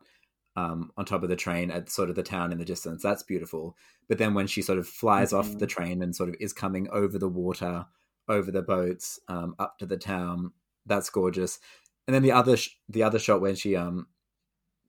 um, 0.56 0.92
on 0.98 1.06
top 1.06 1.24
of 1.24 1.30
the 1.30 1.36
train 1.36 1.72
at 1.72 1.90
sort 1.90 2.10
of 2.10 2.16
the 2.16 2.24
town 2.24 2.52
in 2.52 2.60
the 2.60 2.66
distance. 2.66 3.02
That's 3.02 3.24
beautiful. 3.24 3.76
But 4.08 4.18
then 4.18 4.34
when 4.34 4.48
she 4.48 4.62
sort 4.62 4.80
of 4.80 4.88
flies 4.88 5.32
mm-hmm. 5.32 5.40
off 5.54 5.60
the 5.60 5.68
train 5.68 6.02
and 6.02 6.16
sort 6.16 6.30
of 6.30 6.36
is 6.40 6.54
coming 6.54 6.88
over 6.92 7.18
the 7.18 7.30
water, 7.30 7.86
over 8.28 8.52
the 8.52 8.62
boats, 8.62 9.20
um, 9.28 9.56
up 9.60 9.78
to 9.80 9.86
the 9.86 9.98
town, 9.98 10.52
that's 10.86 11.10
gorgeous. 11.10 11.60
And 12.08 12.14
then 12.14 12.24
the 12.24 12.32
other 12.32 12.58
sh- 12.58 12.78
the 12.90 13.04
other 13.04 13.20
shot 13.20 13.42
when 13.42 13.56
she 13.56 13.76
um 13.76 14.08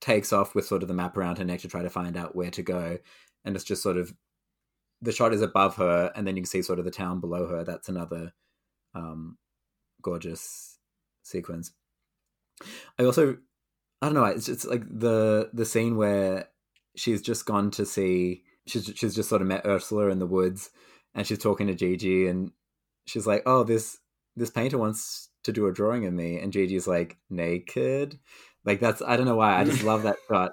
takes 0.01 0.33
off 0.33 0.55
with 0.55 0.67
sort 0.67 0.83
of 0.83 0.89
the 0.89 0.95
map 0.95 1.17
around 1.17 1.39
her 1.39 1.45
neck 1.45 1.61
to 1.61 1.69
try 1.69 1.83
to 1.83 1.91
find 1.91 2.17
out 2.17 2.37
where 2.37 2.51
to 2.51 2.63
go, 2.63 2.99
and 3.45 3.57
it's 3.57 3.65
just 3.65 3.83
sort 3.83 3.97
of 3.97 4.15
the 5.01 5.13
shot 5.13 5.33
is 5.35 5.43
above 5.43 5.77
her, 5.77 6.13
and 6.15 6.27
then 6.27 6.37
you 6.37 6.43
can 6.43 6.49
see 6.49 6.63
sort 6.63 6.79
of 6.79 6.85
the 6.85 6.91
town 6.91 7.21
below 7.21 7.47
her. 7.47 7.65
That's 7.65 7.89
another 7.89 8.33
um, 8.95 9.39
gorgeous 10.03 10.79
sequence. 11.23 11.73
I 12.99 13.05
also 13.05 13.37
I 14.01 14.07
don't 14.07 14.15
know. 14.15 14.25
It's 14.25 14.47
just 14.47 14.67
like 14.67 14.83
the 14.87 15.51
the 15.53 15.65
scene 15.65 15.97
where 15.97 16.49
she's 16.97 17.23
just 17.23 17.47
gone 17.47 17.71
to 17.73 17.87
see. 17.87 18.43
She's 18.67 18.91
she's 18.95 19.15
just 19.15 19.29
sort 19.29 19.43
of 19.43 19.49
met 19.49 19.67
Ursula 19.67 20.09
in 20.09 20.19
the 20.19 20.27
woods, 20.27 20.71
and 21.15 21.27
she's 21.27 21.39
talking 21.39 21.67
to 21.67 21.75
Jiji, 21.75 22.29
and 22.29 22.53
she's 23.07 23.27
like, 23.27 23.43
"Oh, 23.47 23.65
this 23.65 23.99
this 24.37 24.51
painter 24.51 24.79
wants 24.79 25.29
to 25.45 25.53
do 25.53 25.67
a 25.67 25.73
drawing 25.73 26.07
of 26.07 26.13
me," 26.13 26.39
and 26.39 26.53
Jiji's 26.53 26.87
like, 26.87 27.19
"Naked." 27.31 28.19
Like 28.65 28.81
that's 28.81 29.03
I 29.03 29.17
don't 29.17 29.27
know 29.27 29.37
why. 29.37 29.59
I 29.61 29.65
just 29.65 29.85
love 29.85 30.03
that 30.05 30.17
shot. 30.31 30.53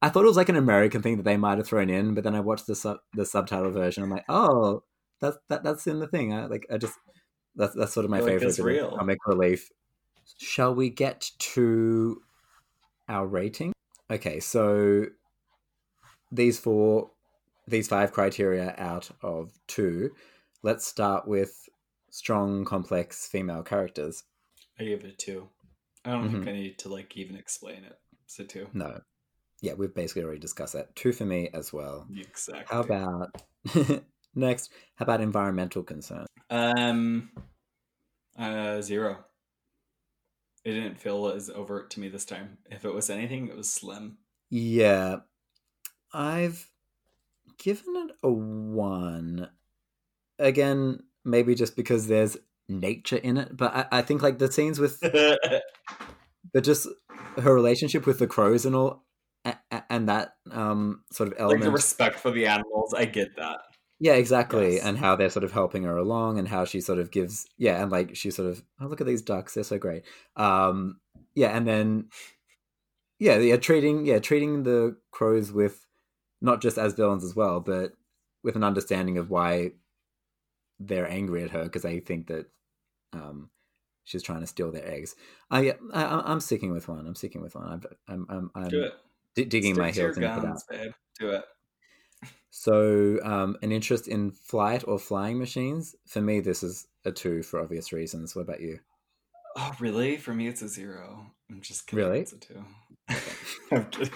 I 0.00 0.08
thought 0.08 0.24
it 0.24 0.28
was 0.28 0.36
like 0.36 0.48
an 0.48 0.56
American 0.56 1.00
thing 1.02 1.16
that 1.16 1.22
they 1.22 1.36
might 1.36 1.58
have 1.58 1.66
thrown 1.66 1.90
in, 1.90 2.14
but 2.14 2.24
then 2.24 2.34
I 2.34 2.40
watched 2.40 2.66
the 2.66 2.74
sub 2.74 2.98
the 3.14 3.26
subtitle 3.26 3.70
version. 3.70 4.02
I'm 4.02 4.10
like, 4.10 4.24
oh, 4.28 4.82
that's 5.20 5.38
that 5.48 5.62
that's 5.62 5.86
in 5.86 6.00
the 6.00 6.08
thing. 6.08 6.32
I 6.34 6.46
like 6.46 6.66
I 6.72 6.78
just 6.78 6.94
that's 7.56 7.74
that's 7.74 7.92
sort 7.92 8.04
of 8.04 8.10
my 8.10 8.20
favorite 8.20 8.58
real. 8.58 8.96
comic 8.96 9.18
relief. 9.26 9.70
Shall 10.38 10.74
we 10.74 10.90
get 10.90 11.30
to 11.38 12.22
our 13.08 13.26
rating. 13.26 13.72
Okay, 14.10 14.40
so 14.40 15.06
these 16.30 16.58
four, 16.58 17.10
these 17.66 17.88
five 17.88 18.12
criteria 18.12 18.74
out 18.78 19.10
of 19.22 19.52
two. 19.66 20.10
Let's 20.62 20.86
start 20.86 21.26
with 21.26 21.68
strong, 22.10 22.64
complex 22.64 23.26
female 23.26 23.62
characters. 23.62 24.24
I 24.78 24.84
give 24.84 25.04
it 25.04 25.12
a 25.12 25.16
two. 25.16 25.48
I 26.04 26.10
don't 26.10 26.24
mm-hmm. 26.24 26.44
think 26.44 26.48
I 26.48 26.52
need 26.52 26.78
to 26.80 26.88
like 26.88 27.16
even 27.16 27.36
explain 27.36 27.84
it. 27.84 27.98
So 28.26 28.44
two. 28.44 28.68
No. 28.72 29.00
Yeah, 29.60 29.74
we've 29.74 29.94
basically 29.94 30.24
already 30.24 30.40
discussed 30.40 30.72
that. 30.72 30.94
Two 30.96 31.12
for 31.12 31.24
me 31.24 31.48
as 31.54 31.72
well. 31.72 32.06
Exactly. 32.16 32.64
How 32.68 32.80
about 32.80 33.30
next? 34.34 34.72
How 34.96 35.04
about 35.04 35.20
environmental 35.20 35.84
concerns? 35.84 36.26
Um, 36.50 37.30
uh, 38.36 38.80
zero 38.82 39.24
it 40.64 40.72
didn't 40.72 41.00
feel 41.00 41.28
as 41.28 41.50
overt 41.50 41.90
to 41.90 42.00
me 42.00 42.08
this 42.08 42.24
time. 42.24 42.58
If 42.70 42.84
it 42.84 42.94
was 42.94 43.10
anything, 43.10 43.48
it 43.48 43.56
was 43.56 43.72
slim. 43.72 44.18
Yeah. 44.48 45.16
I've 46.12 46.70
given 47.58 47.96
it 47.96 48.16
a 48.22 48.30
one. 48.30 49.48
Again, 50.38 51.02
maybe 51.24 51.54
just 51.54 51.74
because 51.74 52.06
there's 52.06 52.36
nature 52.68 53.16
in 53.16 53.36
it, 53.36 53.56
but 53.56 53.74
I, 53.74 53.98
I 53.98 54.02
think 54.02 54.22
like 54.22 54.38
the 54.38 54.50
scenes 54.50 54.78
with 54.78 54.98
but 56.54 56.64
just 56.64 56.88
her 57.38 57.54
relationship 57.54 58.06
with 58.06 58.18
the 58.18 58.26
crows 58.26 58.66
and 58.66 58.74
all 58.74 59.04
and 59.90 60.08
that 60.08 60.34
um 60.52 61.02
sort 61.12 61.28
of 61.28 61.34
element 61.38 61.62
like 61.62 61.66
the 61.66 61.72
respect 61.72 62.18
for 62.20 62.30
the 62.30 62.46
animals 62.46 62.94
i 62.94 63.04
get 63.04 63.34
that 63.36 63.58
yeah, 64.02 64.14
exactly. 64.14 64.74
Yes. 64.74 64.84
And 64.84 64.98
how 64.98 65.14
they're 65.14 65.30
sort 65.30 65.44
of 65.44 65.52
helping 65.52 65.84
her 65.84 65.96
along 65.96 66.36
and 66.36 66.48
how 66.48 66.64
she 66.64 66.80
sort 66.80 66.98
of 66.98 67.12
gives 67.12 67.46
yeah, 67.56 67.80
and 67.80 67.92
like 67.92 68.16
she 68.16 68.32
sort 68.32 68.50
of 68.50 68.60
oh 68.80 68.86
look 68.88 69.00
at 69.00 69.06
these 69.06 69.22
ducks, 69.22 69.54
they're 69.54 69.62
so 69.62 69.78
great. 69.78 70.02
Um 70.34 70.98
yeah, 71.36 71.56
and 71.56 71.68
then 71.68 72.08
yeah, 73.20 73.38
yeah, 73.38 73.58
treating 73.58 74.04
yeah, 74.04 74.18
treating 74.18 74.64
the 74.64 74.96
crows 75.12 75.52
with 75.52 75.86
not 76.40 76.60
just 76.60 76.78
as 76.78 76.94
villains 76.94 77.22
as 77.22 77.36
well, 77.36 77.60
but 77.60 77.92
with 78.42 78.56
an 78.56 78.64
understanding 78.64 79.18
of 79.18 79.30
why 79.30 79.70
they're 80.86 81.08
angry 81.10 81.42
at 81.44 81.50
her 81.50 81.64
because 81.64 81.82
they 81.82 82.00
think 82.00 82.26
that 82.28 82.46
um 83.12 83.50
she's 84.04 84.22
trying 84.22 84.40
to 84.40 84.46
steal 84.46 84.72
their 84.72 84.86
eggs. 84.86 85.14
I, 85.50 85.74
I 85.92 86.32
am 86.32 86.40
sticking 86.40 86.72
with 86.72 86.88
one. 86.88 87.06
I'm 87.06 87.14
sticking 87.14 87.42
with 87.42 87.54
one. 87.54 87.82
I'm 88.08 88.26
I'm 88.28 88.50
I'm, 88.54 88.68
Do 88.68 88.82
it. 88.84 88.92
D- 89.34 89.44
digging 89.44 89.74
Stick 89.74 89.82
my 89.82 89.90
heels 89.90 90.16
into 90.16 90.28
guns, 90.28 90.64
that. 90.68 90.78
Babe. 90.78 90.92
Do 91.18 91.30
it. 91.30 91.44
So, 92.54 93.18
um, 93.22 93.56
an 93.62 93.72
interest 93.72 94.08
in 94.08 94.30
flight 94.30 94.84
or 94.86 94.98
flying 94.98 95.38
machines? 95.38 95.96
For 96.06 96.20
me, 96.20 96.40
this 96.40 96.62
is 96.62 96.86
a 97.04 97.10
two 97.10 97.42
for 97.42 97.60
obvious 97.60 97.92
reasons. 97.92 98.36
What 98.36 98.42
about 98.42 98.60
you? 98.60 98.78
Oh, 99.56 99.72
really? 99.80 100.18
For 100.18 100.34
me, 100.34 100.48
it's 100.48 100.60
a 100.60 100.68
zero. 100.68 101.26
I'm 101.50 101.62
just 101.62 101.86
kidding. 101.86 102.04
Really? 102.04 102.20
It's 102.20 102.32
a 102.34 102.38
two. 102.38 102.64
I'm 103.72 103.86
kidding. 103.86 104.12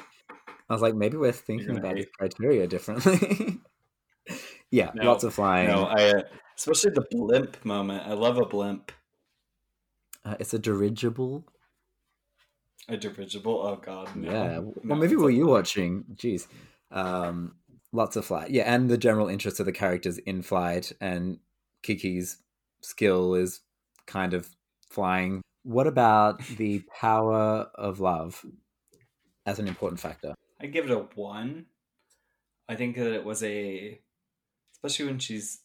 I 0.68 0.72
was 0.72 0.82
like, 0.82 0.94
maybe 0.94 1.16
we're 1.16 1.32
thinking 1.32 1.78
about 1.78 1.96
hate. 1.96 2.12
criteria 2.12 2.66
differently. 2.66 3.58
yeah, 4.70 4.90
no, 4.94 5.04
lots 5.04 5.24
of 5.24 5.34
flying. 5.34 5.68
No, 5.68 5.84
I 5.84 6.10
uh, 6.10 6.22
especially 6.56 6.92
the 6.92 7.06
blimp 7.10 7.64
moment. 7.64 8.06
I 8.06 8.14
love 8.14 8.38
a 8.38 8.46
blimp. 8.46 8.92
Uh, 10.24 10.36
it's 10.40 10.54
a 10.54 10.58
dirigible. 10.58 11.44
A 12.88 12.96
dirigible? 12.96 13.60
Oh 13.62 13.76
God, 13.76 14.14
no. 14.16 14.30
Yeah. 14.30 14.58
Well, 14.58 14.74
no, 14.82 14.94
maybe 14.94 15.16
were 15.16 15.30
you 15.30 15.46
watching? 15.46 16.04
Jeez. 16.14 16.46
Um, 16.90 17.56
lots 17.92 18.16
of 18.16 18.24
flight. 18.24 18.50
Yeah, 18.50 18.72
and 18.72 18.88
the 18.88 18.98
general 18.98 19.28
interest 19.28 19.60
of 19.60 19.66
the 19.66 19.72
characters 19.72 20.18
in 20.18 20.42
flight, 20.42 20.92
and 21.00 21.38
Kiki's 21.82 22.38
skill 22.80 23.34
is 23.34 23.60
kind 24.06 24.34
of 24.34 24.48
flying. 24.90 25.42
What 25.62 25.86
about 25.86 26.44
the 26.46 26.84
power 27.00 27.68
of 27.74 27.98
love 27.98 28.44
as 29.44 29.58
an 29.58 29.66
important 29.66 30.00
factor? 30.00 30.34
I 30.60 30.66
give 30.66 30.84
it 30.84 30.90
a 30.92 31.06
one. 31.14 31.66
I 32.68 32.76
think 32.76 32.96
that 32.96 33.12
it 33.12 33.24
was 33.24 33.42
a, 33.42 34.00
especially 34.76 35.06
when 35.06 35.18
she's 35.18 35.60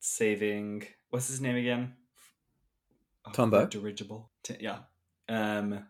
saving. 0.00 0.84
What's 1.10 1.28
his 1.28 1.40
name 1.40 1.56
again? 1.56 1.94
Oh, 3.24 3.30
Tombo. 3.30 3.66
Dirigible. 3.66 4.30
Yeah. 4.60 4.78
Um, 5.28 5.84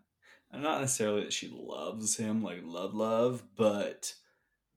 not 0.53 0.81
necessarily 0.81 1.23
that 1.23 1.33
she 1.33 1.51
loves 1.53 2.17
him, 2.17 2.43
like 2.43 2.61
love, 2.63 2.95
love, 2.95 3.43
but 3.57 4.15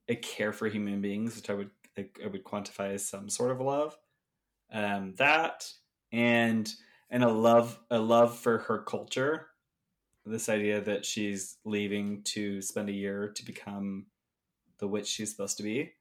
a 0.07 0.15
care 0.15 0.53
for 0.53 0.67
human 0.67 1.01
beings, 1.01 1.35
which 1.35 1.49
I 1.49 1.53
would 1.53 1.69
I 1.97 2.27
would 2.27 2.45
quantify 2.45 2.93
as 2.93 3.05
some 3.05 3.29
sort 3.29 3.51
of 3.51 3.59
love. 3.59 3.97
Um, 4.71 5.15
that 5.17 5.69
and 6.11 6.71
and 7.09 7.23
a 7.23 7.29
love 7.29 7.79
a 7.91 7.99
love 7.99 8.37
for 8.37 8.59
her 8.59 8.79
culture. 8.83 9.47
This 10.25 10.49
idea 10.49 10.81
that 10.81 11.05
she's 11.05 11.57
leaving 11.65 12.21
to 12.23 12.61
spend 12.61 12.89
a 12.89 12.93
year 12.93 13.31
to 13.35 13.45
become 13.45 14.05
the 14.77 14.87
witch 14.87 15.07
she's 15.07 15.31
supposed 15.31 15.57
to 15.57 15.63
be, 15.63 15.93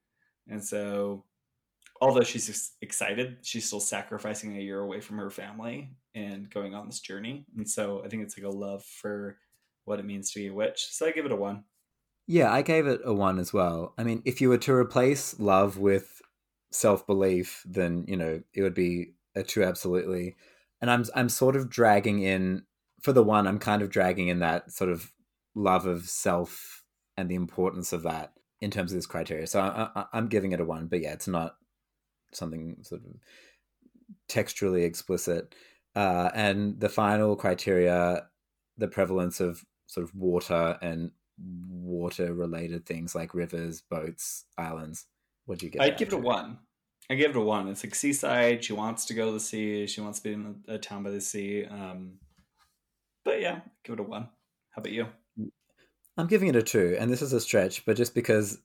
and 0.48 0.62
so 0.62 1.24
although 2.00 2.22
she's 2.22 2.72
excited, 2.80 3.38
she's 3.42 3.66
still 3.66 3.80
sacrificing 3.80 4.56
a 4.56 4.60
year 4.60 4.80
away 4.80 5.00
from 5.00 5.18
her 5.18 5.30
family 5.30 5.90
and 6.14 6.50
going 6.50 6.74
on 6.74 6.86
this 6.86 7.00
journey. 7.00 7.46
And 7.56 7.68
so 7.68 8.02
I 8.04 8.08
think 8.08 8.22
it's 8.22 8.36
like 8.36 8.46
a 8.46 8.50
love 8.50 8.84
for 8.84 9.38
what 9.84 9.98
it 9.98 10.04
means 10.04 10.30
to 10.32 10.40
be 10.40 10.48
a 10.48 10.54
witch. 10.54 10.88
So 10.90 11.06
I 11.06 11.12
give 11.12 11.26
it 11.26 11.32
a 11.32 11.36
one. 11.36 11.64
Yeah, 12.26 12.52
I 12.52 12.62
gave 12.62 12.86
it 12.86 13.00
a 13.04 13.14
one 13.14 13.38
as 13.38 13.52
well. 13.52 13.94
I 13.96 14.04
mean, 14.04 14.22
if 14.24 14.40
you 14.40 14.50
were 14.50 14.58
to 14.58 14.74
replace 14.74 15.40
love 15.40 15.78
with 15.78 16.20
self 16.70 17.06
belief, 17.06 17.62
then 17.66 18.04
you 18.06 18.16
know 18.16 18.42
it 18.52 18.62
would 18.62 18.74
be 18.74 19.14
a 19.34 19.42
two 19.42 19.64
absolutely. 19.64 20.36
And 20.80 20.90
I'm 20.90 21.04
I'm 21.14 21.30
sort 21.30 21.56
of 21.56 21.70
dragging 21.70 22.20
in 22.20 22.64
for 23.00 23.12
the 23.12 23.22
one. 23.22 23.46
I'm 23.46 23.58
kind 23.58 23.80
of 23.80 23.88
dragging 23.88 24.28
in 24.28 24.40
that 24.40 24.70
sort 24.72 24.90
of 24.90 25.12
love 25.54 25.86
of 25.86 26.08
self 26.08 26.84
and 27.16 27.30
the 27.30 27.34
importance 27.34 27.92
of 27.92 28.02
that. 28.02 28.32
in 28.60 28.70
terms 28.70 28.92
of 28.92 28.98
this 28.98 29.06
criteria. 29.06 29.46
So 29.46 29.60
I, 29.60 30.04
am 30.12 30.28
giving 30.28 30.52
it 30.52 30.60
a 30.60 30.64
one, 30.64 30.88
but 30.88 31.00
yeah, 31.00 31.12
it's 31.12 31.28
not 31.28 31.56
something 32.32 32.76
sort 32.82 33.02
of 33.02 33.12
textually 34.28 34.84
explicit. 34.84 35.54
Uh, 35.94 36.30
and 36.34 36.78
the 36.80 36.88
final 36.88 37.36
criteria, 37.36 38.26
the 38.76 38.88
prevalence 38.88 39.40
of 39.40 39.64
sort 39.86 40.04
of 40.04 40.14
water 40.14 40.78
and 40.80 41.10
water 41.70 42.34
related 42.34 42.86
things 42.86 43.14
like 43.14 43.34
rivers, 43.34 43.80
boats, 43.80 44.44
islands. 44.56 45.06
What 45.46 45.58
do 45.58 45.66
you 45.66 45.72
get? 45.72 45.82
I'd 45.82 45.96
give 45.96 46.08
it 46.08 46.14
a 46.14 46.18
one. 46.18 46.58
I 47.10 47.14
give 47.14 47.30
it 47.30 47.36
a 47.36 47.40
one. 47.40 47.68
It's 47.68 47.82
like 47.82 47.94
seaside. 47.94 48.64
She 48.64 48.74
wants 48.74 49.06
to 49.06 49.14
go 49.14 49.26
to 49.26 49.32
the 49.32 49.40
sea. 49.40 49.86
She 49.86 50.00
wants 50.00 50.20
to 50.20 50.28
be 50.28 50.34
in 50.34 50.56
a, 50.68 50.74
a 50.74 50.78
town 50.78 51.02
by 51.02 51.10
the 51.10 51.20
sea. 51.20 51.64
Um, 51.64 52.18
but 53.24 53.40
yeah, 53.40 53.60
give 53.84 53.94
it 53.94 54.00
a 54.00 54.04
one. 54.04 54.28
How 54.70 54.80
about 54.80 54.92
you? 54.92 55.06
I'm 56.16 56.26
giving 56.26 56.48
it 56.48 56.56
a 56.56 56.62
two, 56.62 56.96
and 56.98 57.10
this 57.10 57.22
is 57.22 57.32
a 57.32 57.40
stretch, 57.40 57.86
but 57.86 57.96
just 57.96 58.14
because 58.14 58.58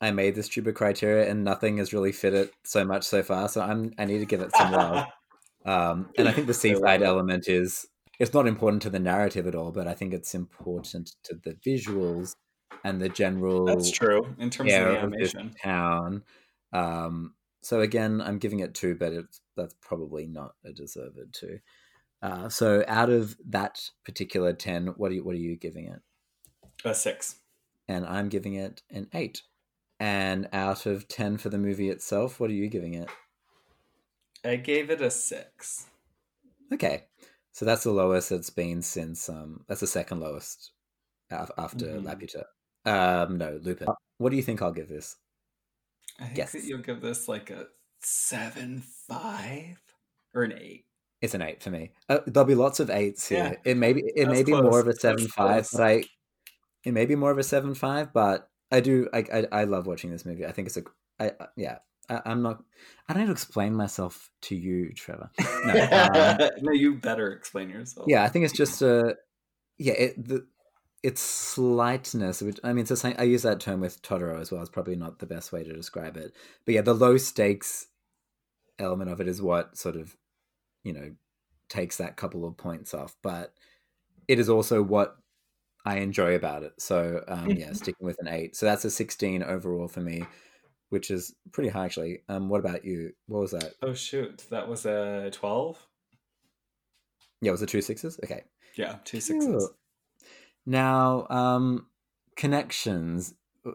I 0.00 0.10
made 0.10 0.34
this 0.34 0.46
stupid 0.46 0.74
criteria 0.74 1.30
and 1.30 1.44
nothing 1.44 1.76
has 1.76 1.92
really 1.92 2.12
fit 2.12 2.32
it 2.32 2.52
so 2.64 2.84
much 2.84 3.04
so 3.04 3.22
far, 3.22 3.48
so 3.48 3.60
I'm 3.60 3.92
I 3.98 4.04
need 4.04 4.18
to 4.18 4.26
give 4.26 4.40
it 4.40 4.54
some 4.56 4.72
love. 4.72 5.06
um, 5.66 6.10
and 6.16 6.28
I 6.28 6.32
think 6.32 6.46
the 6.46 6.54
seaside 6.54 7.02
element 7.02 7.48
is 7.48 7.86
it's 8.18 8.34
not 8.34 8.46
important 8.46 8.82
to 8.82 8.90
the 8.90 8.98
narrative 8.98 9.46
at 9.46 9.54
all, 9.54 9.72
but 9.72 9.86
I 9.86 9.94
think 9.94 10.12
it's 10.12 10.34
important 10.34 11.12
to 11.24 11.34
the 11.34 11.54
visuals 11.66 12.36
and 12.84 13.00
the 13.00 13.08
general. 13.08 13.66
That's 13.66 13.90
true 13.90 14.34
in 14.38 14.50
terms 14.50 14.72
of 14.72 14.80
the 14.80 14.98
animation. 14.98 15.46
Of 15.48 15.60
town. 15.60 16.22
Um, 16.72 17.34
so 17.62 17.80
again, 17.80 18.20
I'm 18.20 18.38
giving 18.38 18.60
it 18.60 18.74
two, 18.74 18.94
but 18.94 19.12
it's 19.12 19.40
that's 19.56 19.74
probably 19.80 20.26
not 20.26 20.52
a 20.64 20.72
deserved 20.72 21.18
two. 21.32 21.58
Uh, 22.22 22.48
so 22.48 22.84
out 22.86 23.10
of 23.10 23.36
that 23.48 23.80
particular 24.04 24.52
ten, 24.52 24.88
what 24.96 25.10
are 25.10 25.14
you 25.14 25.24
what 25.24 25.34
are 25.34 25.38
you 25.38 25.56
giving 25.56 25.88
it? 25.88 26.00
A 26.84 26.94
six. 26.94 27.36
And 27.88 28.06
I'm 28.06 28.28
giving 28.28 28.54
it 28.54 28.82
an 28.90 29.08
eight. 29.14 29.42
And 30.00 30.48
out 30.52 30.86
of 30.86 31.06
ten 31.08 31.36
for 31.36 31.50
the 31.50 31.58
movie 31.58 31.90
itself, 31.90 32.40
what 32.40 32.50
are 32.50 32.54
you 32.54 32.68
giving 32.68 32.94
it? 32.94 33.08
I 34.44 34.56
gave 34.56 34.90
it 34.90 35.02
a 35.02 35.10
six. 35.10 35.86
Okay, 36.72 37.04
so 37.52 37.64
that's 37.64 37.84
the 37.84 37.90
lowest 37.90 38.32
it's 38.32 38.50
been 38.50 38.80
since. 38.80 39.28
Um, 39.28 39.64
that's 39.68 39.80
the 39.80 39.86
second 39.86 40.20
lowest 40.20 40.72
after 41.30 41.86
mm-hmm. 41.86 42.06
Laputa. 42.06 42.44
Um, 42.86 43.38
no, 43.38 43.60
Lupin. 43.62 43.88
What 44.18 44.30
do 44.30 44.36
you 44.36 44.42
think 44.42 44.62
I'll 44.62 44.72
give 44.72 44.88
this? 44.88 45.16
I 46.18 46.24
think 46.24 46.36
Guess. 46.36 46.52
that 46.52 46.64
you'll 46.64 46.78
give 46.80 47.00
this 47.00 47.28
like 47.28 47.50
a 47.50 47.66
seven 48.00 48.82
five 49.08 49.80
or 50.34 50.42
an 50.44 50.54
eight. 50.58 50.86
It's 51.20 51.34
an 51.34 51.42
eight 51.42 51.62
for 51.62 51.70
me. 51.70 51.92
Uh, 52.08 52.20
there'll 52.26 52.46
be 52.46 52.54
lots 52.54 52.80
of 52.80 52.88
eights 52.88 53.28
here. 53.28 53.58
Yeah. 53.64 53.72
It 53.72 53.76
may 53.76 53.92
be 53.92 54.02
it 54.16 54.28
may 54.28 54.42
be 54.42 54.52
more 54.52 54.80
of 54.80 54.88
a 54.88 54.94
seven 54.94 55.24
That's 55.24 55.34
five, 55.34 55.68
close. 55.68 55.70
but 55.72 55.82
I 55.82 56.04
it 56.84 56.92
may 56.92 57.04
be 57.04 57.16
more 57.16 57.30
of 57.30 57.38
a 57.38 57.42
seven 57.42 57.74
five, 57.74 58.12
but 58.12 58.49
I 58.70 58.80
do 58.80 59.08
I, 59.12 59.24
I, 59.32 59.46
I 59.52 59.64
love 59.64 59.86
watching 59.86 60.10
this 60.10 60.24
movie. 60.24 60.46
I 60.46 60.52
think 60.52 60.66
it's 60.68 60.76
a 60.76 60.82
I 61.18 61.32
yeah. 61.56 61.78
I, 62.08 62.32
am 62.32 62.42
not. 62.42 62.62
I 63.08 63.12
don't 63.12 63.22
need 63.22 63.26
to 63.26 63.32
explain 63.32 63.72
myself 63.74 64.30
to 64.42 64.56
you, 64.56 64.92
Trevor. 64.94 65.30
No, 65.64 65.72
um, 65.72 66.50
no, 66.62 66.72
you 66.72 66.94
better 66.94 67.32
explain 67.32 67.70
yourself. 67.70 68.06
Yeah, 68.08 68.24
I 68.24 68.28
think 68.28 68.44
it's 68.44 68.56
just 68.56 68.82
a 68.82 69.16
yeah. 69.78 69.92
It, 69.92 70.28
the 70.28 70.46
its 71.02 71.20
slightness. 71.20 72.42
Which 72.42 72.58
I 72.64 72.72
mean, 72.72 72.82
it's 72.82 73.04
a, 73.04 73.20
I 73.20 73.24
use 73.24 73.42
that 73.42 73.60
term 73.60 73.80
with 73.80 74.02
Totoro 74.02 74.40
as 74.40 74.50
well. 74.50 74.60
It's 74.60 74.70
probably 74.70 74.96
not 74.96 75.18
the 75.18 75.26
best 75.26 75.52
way 75.52 75.62
to 75.62 75.72
describe 75.72 76.16
it, 76.16 76.32
but 76.64 76.74
yeah, 76.74 76.80
the 76.80 76.94
low 76.94 77.16
stakes 77.16 77.86
element 78.78 79.10
of 79.10 79.20
it 79.20 79.28
is 79.28 79.40
what 79.40 79.76
sort 79.76 79.96
of 79.96 80.16
you 80.82 80.92
know 80.92 81.12
takes 81.68 81.98
that 81.98 82.16
couple 82.16 82.44
of 82.44 82.56
points 82.56 82.92
off. 82.92 83.16
But 83.22 83.52
it 84.26 84.38
is 84.38 84.48
also 84.48 84.82
what 84.82 85.16
I 85.84 85.98
enjoy 85.98 86.34
about 86.34 86.62
it. 86.62 86.74
So 86.78 87.22
um, 87.28 87.50
yeah, 87.50 87.72
sticking 87.72 88.06
with 88.06 88.18
an 88.20 88.28
eight. 88.28 88.56
So 88.56 88.66
that's 88.66 88.84
a 88.84 88.90
sixteen 88.90 89.42
overall 89.42 89.88
for 89.88 90.00
me, 90.00 90.24
which 90.90 91.10
is 91.10 91.34
pretty 91.52 91.70
high 91.70 91.86
actually. 91.86 92.22
Um, 92.28 92.48
what 92.48 92.60
about 92.60 92.84
you? 92.84 93.12
What 93.26 93.40
was 93.40 93.50
that? 93.52 93.74
Oh 93.82 93.94
shoot, 93.94 94.44
that 94.50 94.68
was 94.68 94.86
a 94.86 95.30
twelve. 95.32 95.78
Yeah, 97.40 97.52
was 97.52 97.62
it 97.62 97.68
two 97.68 97.80
sixes? 97.80 98.20
Okay. 98.22 98.44
Yeah, 98.76 98.96
two 99.04 99.20
sixes. 99.20 99.70
Now, 100.66 101.26
um, 101.30 101.86
connections. 102.36 103.34
Uh, 103.64 103.72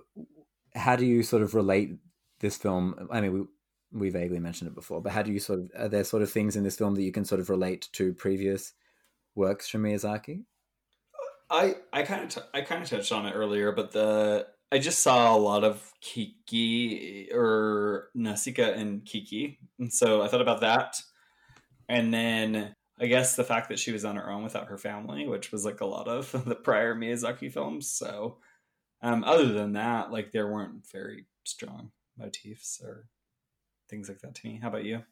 how 0.76 0.96
do 0.96 1.06
you 1.06 1.24
sort 1.24 1.42
of 1.42 1.56
relate 1.56 1.98
this 2.40 2.58
film? 2.58 3.08
I 3.12 3.22
mean, 3.22 3.34
we 3.34 4.00
we 4.00 4.10
vaguely 4.10 4.40
mentioned 4.40 4.68
it 4.68 4.76
before, 4.76 5.02
but 5.02 5.14
how 5.14 5.24
do 5.24 5.32
you 5.32 5.40
sort 5.40 5.60
of 5.60 5.72
are 5.78 5.88
there 5.88 6.04
sort 6.04 6.22
of 6.22 6.32
things 6.32 6.56
in 6.56 6.64
this 6.64 6.76
film 6.76 6.96
that 6.96 7.04
you 7.04 7.12
can 7.12 7.26
sort 7.26 7.42
of 7.42 7.50
relate 7.50 7.90
to 7.94 8.14
previous 8.14 8.74
works 9.34 9.68
from 9.68 9.84
Miyazaki? 9.84 10.44
I 11.50 11.76
I 11.94 12.04
kind 12.04 12.24
of 12.24 12.30
t- 12.30 12.50
I 12.54 12.62
kind 12.62 12.84
of 12.84 12.90
touched 12.90 13.12
on 13.12 13.26
it 13.26 13.34
earlier, 13.34 13.72
but 13.72 13.92
the 13.92 14.48
I 14.72 14.80
just 14.80 15.00
saw 15.00 15.36
a 15.36 15.38
lot 15.38 15.64
of 15.64 15.92
Kiki 16.02 17.30
or 17.32 18.10
Nausicaa 18.16 18.72
and 18.72 19.06
Kiki, 19.06 19.60
and 19.80 19.92
so 19.94 20.22
I 20.22 20.28
thought 20.28 20.42
about 20.42 20.62
that, 20.62 21.02
and 21.88 22.14
then 22.14 22.76
I 23.00 23.08
guess 23.08 23.36
the 23.36 23.44
fact 23.44 23.70
that 23.70 23.80
she 23.80 23.92
was 23.92 24.06
on 24.06 24.16
her 24.16 24.30
own 24.30 24.44
without 24.44 24.68
her 24.68 24.78
family, 24.78 25.28
which 25.28 25.52
was 25.52 25.66
like 25.66 25.82
a 25.82 25.86
lot 25.86 26.08
of 26.08 26.32
the 26.46 26.56
prior 26.56 26.96
Miyazaki 26.96 27.52
films. 27.52 27.90
So, 27.90 28.38
um, 29.02 29.24
other 29.24 29.52
than 29.52 29.74
that, 29.74 30.12
like 30.12 30.32
there 30.32 30.48
weren't 30.48 30.88
very 30.92 31.26
strong 31.44 31.92
motifs 32.18 32.82
or 32.84 33.08
things 33.90 34.10
like 34.10 34.20
that 34.20 34.36
to 34.36 34.48
me. 34.48 34.60
How 34.62 34.70
about 34.70 34.86
you? 34.86 35.04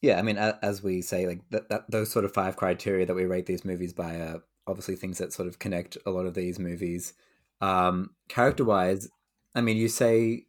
Yeah, 0.00 0.18
I 0.18 0.22
mean, 0.22 0.38
as 0.38 0.82
we 0.82 1.02
say, 1.02 1.26
like 1.26 1.40
that, 1.50 1.68
that 1.70 1.90
those 1.90 2.10
sort 2.10 2.24
of 2.24 2.32
five 2.32 2.56
criteria 2.56 3.04
that 3.04 3.16
we 3.16 3.24
rate 3.24 3.46
these 3.46 3.64
movies 3.64 3.92
by 3.92 4.14
are 4.14 4.42
obviously 4.68 4.94
things 4.94 5.18
that 5.18 5.32
sort 5.32 5.48
of 5.48 5.58
connect 5.58 5.96
a 6.06 6.10
lot 6.10 6.26
of 6.26 6.34
these 6.34 6.58
movies. 6.58 7.14
Um, 7.60 8.10
character 8.28 8.64
wise, 8.64 9.08
I 9.54 9.60
mean, 9.62 9.76
you 9.76 9.88
say 9.88 10.46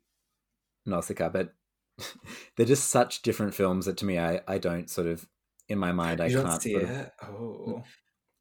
Nausicaa, 0.85 1.29
but 1.29 1.53
they're 2.55 2.65
just 2.65 2.89
such 2.89 3.21
different 3.21 3.55
films 3.55 3.85
that 3.85 3.97
to 3.97 4.05
me, 4.05 4.19
I, 4.19 4.41
I 4.47 4.57
don't 4.57 4.89
sort 4.89 5.07
of, 5.07 5.27
in 5.67 5.79
my 5.79 5.91
mind, 5.91 6.21
I 6.21 6.27
you 6.27 6.41
can't. 6.41 6.61
see 6.61 6.75
it. 6.75 7.11
Of, 7.21 7.29
oh, 7.29 7.83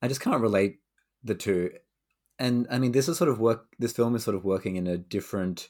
I 0.03 0.09
just 0.09 0.21
can't 0.21 0.41
relate 0.41 0.81
the 1.23 1.35
two. 1.35 1.71
And 2.38 2.67
I 2.71 2.79
mean, 2.79 2.93
this 2.93 3.09
is 3.09 3.19
sort 3.19 3.31
of 3.31 3.41
work. 3.41 3.67
This 3.79 3.93
film 3.93 4.14
is 4.14 4.25
sort 4.25 4.37
of 4.37 4.45
working 4.45 4.77
in 4.77 4.87
a 4.87 4.99
different 4.99 5.69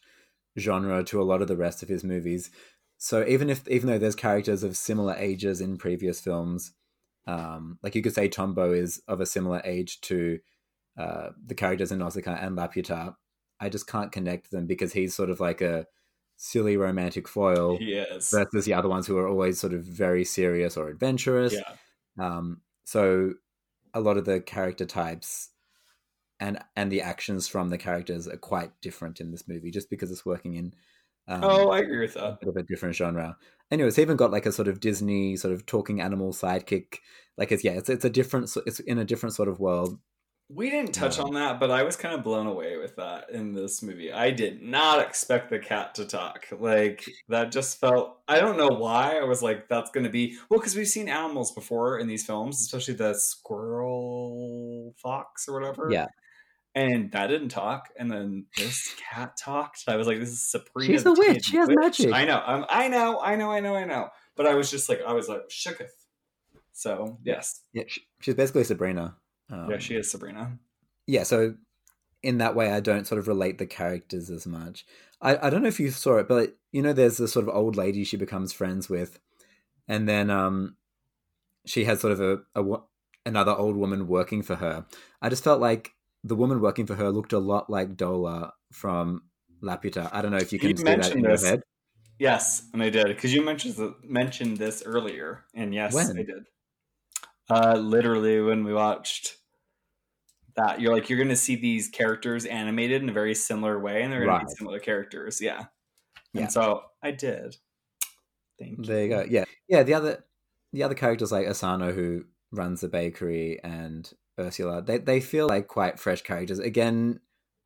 genre 0.59 1.03
to 1.05 1.21
a 1.21 1.25
lot 1.25 1.43
of 1.43 1.49
the 1.49 1.57
rest 1.57 1.83
of 1.83 1.89
his 1.89 2.05
movies. 2.05 2.51
So 2.99 3.25
even 3.27 3.49
if, 3.49 3.67
even 3.69 3.89
though 3.89 3.99
there's 3.99 4.15
characters 4.15 4.63
of 4.63 4.77
similar 4.77 5.15
ages 5.15 5.61
in 5.61 5.79
previous 5.79 6.21
films, 6.21 6.73
um, 7.29 7.79
like 7.83 7.95
you 7.95 8.01
could 8.03 8.15
say 8.15 8.27
Tombo 8.27 8.73
is 8.73 9.03
of 9.07 9.21
a 9.21 9.27
similar 9.27 9.61
age 9.65 10.01
to 10.01 10.39
uh, 10.99 11.29
the 11.47 11.55
characters 11.55 11.93
in 11.93 11.99
Nausicaa 11.99 12.39
and 12.41 12.57
Laputa. 12.57 13.15
I 13.61 13.69
just 13.69 13.87
can't 13.87 14.11
connect 14.11 14.51
them 14.51 14.67
because 14.67 14.95
he's 14.95 15.15
sort 15.15 15.29
of 15.29 15.39
like 15.39 15.61
a 15.61 15.87
silly 16.39 16.79
romantic 16.79 17.29
foil 17.29 17.77
yes. 17.81 18.31
versus 18.31 18.65
the 18.65 18.73
other 18.73 18.89
ones 18.89 19.07
who 19.07 19.19
are 19.19 19.29
always 19.29 19.61
sort 19.61 19.75
of 19.75 19.85
very 19.85 20.25
serious 20.25 20.77
or 20.77 20.89
adventurous. 20.89 21.53
Yeah. 21.53 21.75
Um, 22.19 22.63
so 22.85 23.35
a 23.93 24.01
lot 24.01 24.17
of 24.17 24.25
the 24.25 24.41
character 24.41 24.87
types 24.87 25.51
and 26.41 26.59
and 26.77 26.91
the 26.91 27.03
actions 27.03 27.47
from 27.47 27.69
the 27.69 27.79
characters 27.79 28.27
are 28.27 28.37
quite 28.39 28.71
different 28.81 29.21
in 29.21 29.33
this 29.33 29.47
movie 29.47 29.71
just 29.71 29.91
because 29.91 30.11
it's 30.11 30.25
working 30.25 30.55
in 30.55 30.73
um, 31.29 31.45
oh, 31.45 31.71
I 31.71 31.81
agree 31.81 32.01
with 32.01 32.15
that. 32.15 32.25
A 32.25 32.39
bit 32.41 32.49
of 32.49 32.57
a 32.57 32.63
different 32.63 32.97
genre. 32.97 33.37
Anyway, 33.71 33.89
it's 33.89 33.99
even 33.99 34.17
got 34.17 34.31
like 34.31 34.47
a 34.47 34.53
sort 34.53 34.67
of 34.67 34.81
Disney 34.81 35.37
sort 35.37 35.53
of 35.53 35.67
talking 35.67 36.01
animal 36.01 36.33
sidekick. 36.33 36.97
Like 37.37 37.53
it's 37.53 37.63
yeah, 37.63 37.73
it's 37.73 37.91
it's 37.91 38.05
a 38.05 38.11
different. 38.11 38.51
It's 38.67 38.81
in 38.81 38.99
a 38.99 39.05
different 39.05 39.35
sort 39.35 39.49
of 39.49 39.61
world. 39.61 39.99
We 40.51 40.71
didn't 40.71 40.95
touch 40.95 41.19
on 41.19 41.35
that, 41.35 41.61
but 41.61 41.71
I 41.71 41.83
was 41.83 41.95
kind 41.95 42.15
of 42.15 42.25
blown 42.25 42.47
away 42.47 42.79
with 42.79 42.97
that 42.97 43.29
in 43.29 43.53
this 43.53 43.83
movie. 43.83 44.11
I 44.11 44.31
did 44.31 44.63
not 44.63 45.07
expect 45.07 45.51
the 45.51 45.59
cat 45.59 45.95
to 45.97 46.07
talk. 46.07 46.47
Like 46.51 47.05
that 47.29 47.53
just 47.53 47.79
felt. 47.79 48.21
I 48.27 48.41
don't 48.41 48.57
know 48.57 48.69
why. 48.69 49.19
I 49.19 49.25
was 49.25 49.43
like, 49.43 49.69
that's 49.69 49.91
going 49.91 50.05
to 50.05 50.11
be 50.11 50.39
well 50.49 50.59
because 50.59 50.75
we've 50.75 50.89
seen 50.89 51.11
animals 51.11 51.53
before 51.53 51.99
in 51.99 52.07
these 52.07 52.25
films, 52.25 52.63
especially 52.63 52.95
the 52.95 53.13
squirrel 53.13 54.95
fox 54.97 55.47
or 55.47 55.61
whatever. 55.61 55.91
Yeah 55.93 56.07
and 56.79 57.11
that 57.13 57.27
didn't 57.27 57.49
talk. 57.49 57.89
And 57.99 58.11
then 58.11 58.47
this 58.57 58.95
cat 59.11 59.37
talked. 59.37 59.85
I 59.89 59.97
was 59.97 60.07
like, 60.07 60.21
"This 60.21 60.31
is 60.31 60.49
Sabrina." 60.49 60.93
She's 60.93 61.07
a 61.07 61.13
witch. 61.13 61.45
She 61.45 61.57
has 61.57 61.69
witch. 61.69 61.77
magic. 61.81 62.13
I 62.13 62.25
know. 62.25 62.43
Um, 62.45 62.67
I 62.69 62.89
know. 62.89 63.21
I 63.21 63.37
know. 63.37 63.51
I 63.51 63.61
know. 63.61 63.75
I 63.75 63.85
know. 63.85 64.09
But 64.37 64.47
I 64.47 64.55
was 64.55 64.71
just 64.71 64.89
like, 64.89 65.01
I 65.07 65.13
was 65.13 65.29
like, 65.29 65.49
shooketh. 65.49 65.91
So 66.73 67.19
yes, 67.25 67.63
yeah, 67.73 67.83
she, 67.89 68.03
she's 68.21 68.35
basically 68.35 68.63
Sabrina. 68.65 69.17
Um, 69.51 69.69
yeah, 69.71 69.79
she 69.79 69.97
is 69.97 70.11
Sabrina. 70.11 70.59
Yeah. 71.07 71.25
So 71.25 71.55
in 72.23 72.39
that 72.39 72.55
way, 72.55 72.71
I 72.71 72.79
don't 72.79 73.07
sort 73.07 73.19
of 73.19 73.27
relate 73.27 73.59
the 73.59 73.67
characters 73.67 74.31
as 74.31 74.47
much. 74.47 74.87
I, 75.21 75.37
I 75.47 75.51
don't 75.51 75.63
know 75.63 75.69
if 75.69 75.81
you 75.81 75.91
saw 75.91 76.19
it, 76.19 76.29
but 76.29 76.57
you 76.71 76.83
know, 76.83 76.93
there's 76.93 77.17
this 77.17 77.33
sort 77.33 77.49
of 77.49 77.55
old 77.55 77.75
lady 77.75 78.05
she 78.05 78.17
becomes 78.17 78.53
friends 78.53 78.89
with, 78.89 79.19
and 79.89 80.09
then 80.09 80.31
um, 80.31 80.77
she 81.67 81.85
has 81.87 82.01
sort 82.01 82.13
of 82.13 82.21
a, 82.21 82.39
a 82.55 82.79
another 83.27 83.53
old 83.53 83.77
woman 83.77 84.07
working 84.07 84.43
for 84.43 84.57
her. 84.57 84.87
I 85.21 85.29
just 85.29 85.43
felt 85.43 85.61
like 85.61 85.93
the 86.25 86.37
woman 86.37 86.61
working 86.61 86.87
for 86.87 86.95
her 86.95 87.11
looked 87.11 87.33
a 87.33 87.39
lot 87.39 87.71
like 87.71 87.97
Dola 87.97 88.51
from 88.73 89.23
Laputa. 89.63 90.09
I 90.13 90.23
don't 90.23 90.31
know 90.31 90.39
if 90.39 90.53
you 90.53 90.59
can 90.59 90.71
you 90.71 90.77
see 90.77 90.85
that 90.85 91.11
in 91.13 91.23
this. 91.23 91.43
your 91.43 91.51
head. 91.51 91.63
Yes, 92.19 92.69
and 92.73 92.83
I 92.83 92.91
did 92.91 93.07
because 93.09 93.33
you 93.33 93.45
mentioned 93.45 93.95
mentioned 94.05 94.57
this 94.57 94.83
earlier, 94.85 95.45
and 95.55 95.73
yes, 95.73 95.95
when? 95.95 96.11
I 96.19 96.23
did. 96.23 96.47
Uh, 97.51 97.77
literally 97.79 98.41
when 98.41 98.63
we 98.65 98.75
watched 98.75 99.37
that 100.57 100.81
you're 100.81 100.93
like 100.93 101.09
you're 101.09 101.17
going 101.19 101.29
to 101.29 101.37
see 101.37 101.55
these 101.57 101.89
characters 101.89 102.45
animated 102.45 103.03
in 103.03 103.09
a 103.09 103.13
very 103.13 103.35
similar 103.35 103.79
way, 103.79 104.03
and 104.03 104.13
they're 104.13 104.21
going 104.21 104.31
Right. 104.31 104.41
to 104.41 104.47
be 104.47 104.55
similar 104.57 104.81
characters. 104.81 105.41
Yeah. 105.41 105.67
Yeah. 106.35 106.43
And 106.43 106.53
so 106.53 106.83
I 107.03 107.13
did. 107.13 107.57
Thank 108.59 108.79
you. 108.79 108.85
There 108.85 109.03
you 109.05 109.09
go. 109.09 109.25
Yeah, 109.29 109.45
yeah. 109.69 109.85
The 109.85 109.95
other, 109.95 110.25
the 110.73 110.83
other 110.83 110.97
characters 110.97 111.31
like 111.31 111.47
Osono, 111.47 111.95
who 111.95 112.25
runs 112.51 112.81
the 112.81 112.89
bakery, 112.89 113.61
and 113.63 114.11
Ursula, 114.39 114.83
they 114.83 114.99
they 114.99 115.21
feel 115.21 115.47
like 115.49 115.67
quite 115.69 115.99
fresh 115.99 116.23
characters. 116.23 116.59
Again, 116.59 117.21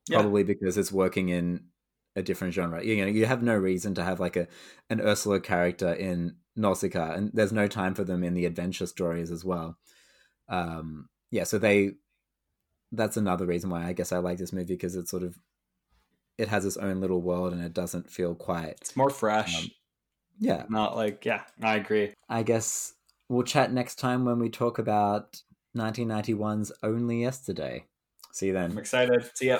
Yeah. 0.09 0.21
probably 0.21 0.43
because 0.45 0.77
it's 0.79 0.93
working 0.93 1.29
in 1.29 1.67
a 2.17 2.23
different 2.23 2.55
genre. 2.55 2.83
You 2.85 2.97
know, 3.05 3.11
you 3.11 3.27
have 3.27 3.43
no 3.43 3.57
reason 3.57 3.95
to 3.95 4.05
have 4.05 4.21
like 4.21 4.37
a 4.37 4.49
an 4.91 5.01
Ursula 5.01 5.41
character 5.41 5.93
in 5.93 6.37
Nausicaa, 6.57 7.13
and 7.15 7.31
there's 7.33 7.53
no 7.53 7.69
time 7.69 7.95
for 7.95 8.05
them 8.05 8.23
in 8.23 8.35
the 8.35 8.47
adventure 8.47 8.87
stories 8.87 9.31
as 9.31 9.45
well. 9.45 9.79
Um, 10.49 11.09
yeah, 11.31 11.45
so 11.45 11.59
they. 11.59 11.93
That's 12.95 13.17
another 13.17 13.47
reason 13.47 13.71
why 13.71 13.87
I 13.87 13.95
guess 13.95 14.13
I 14.13 14.19
like 14.19 14.37
this 14.37 14.53
movie 14.53 14.75
because 14.75 14.97
it's 14.97 15.11
sort 15.11 15.23
of, 15.23 15.39
it 16.37 16.49
has 16.49 16.67
its 16.67 16.77
own 16.77 17.01
little 17.01 17.23
world 17.23 17.55
and 17.55 17.65
it 17.65 17.73
doesn't 17.73 18.11
feel 18.11 18.35
quite. 18.35 18.77
It's 18.83 18.95
more 18.97 19.09
fresh. 19.09 19.65
Um, 19.65 19.71
Yeah, 20.39 20.65
Not 20.69 20.95
like 20.97 21.25
yeah, 21.25 21.45
I 21.63 21.77
agree. 21.77 22.13
I 22.29 22.43
guess 22.43 22.93
we'll 23.31 23.45
chat 23.45 23.73
next 23.73 23.95
time 23.99 24.27
when 24.27 24.39
we 24.39 24.51
talk 24.51 24.79
about 24.79 25.41
1991's 25.77 26.73
Only 26.83 27.23
Yesterday. 27.23 27.87
See 28.33 28.47
you 28.47 28.53
then. 28.53 28.73
I'm 28.73 28.79
excited. 28.79 29.31
See 29.35 29.49
ya. 29.49 29.59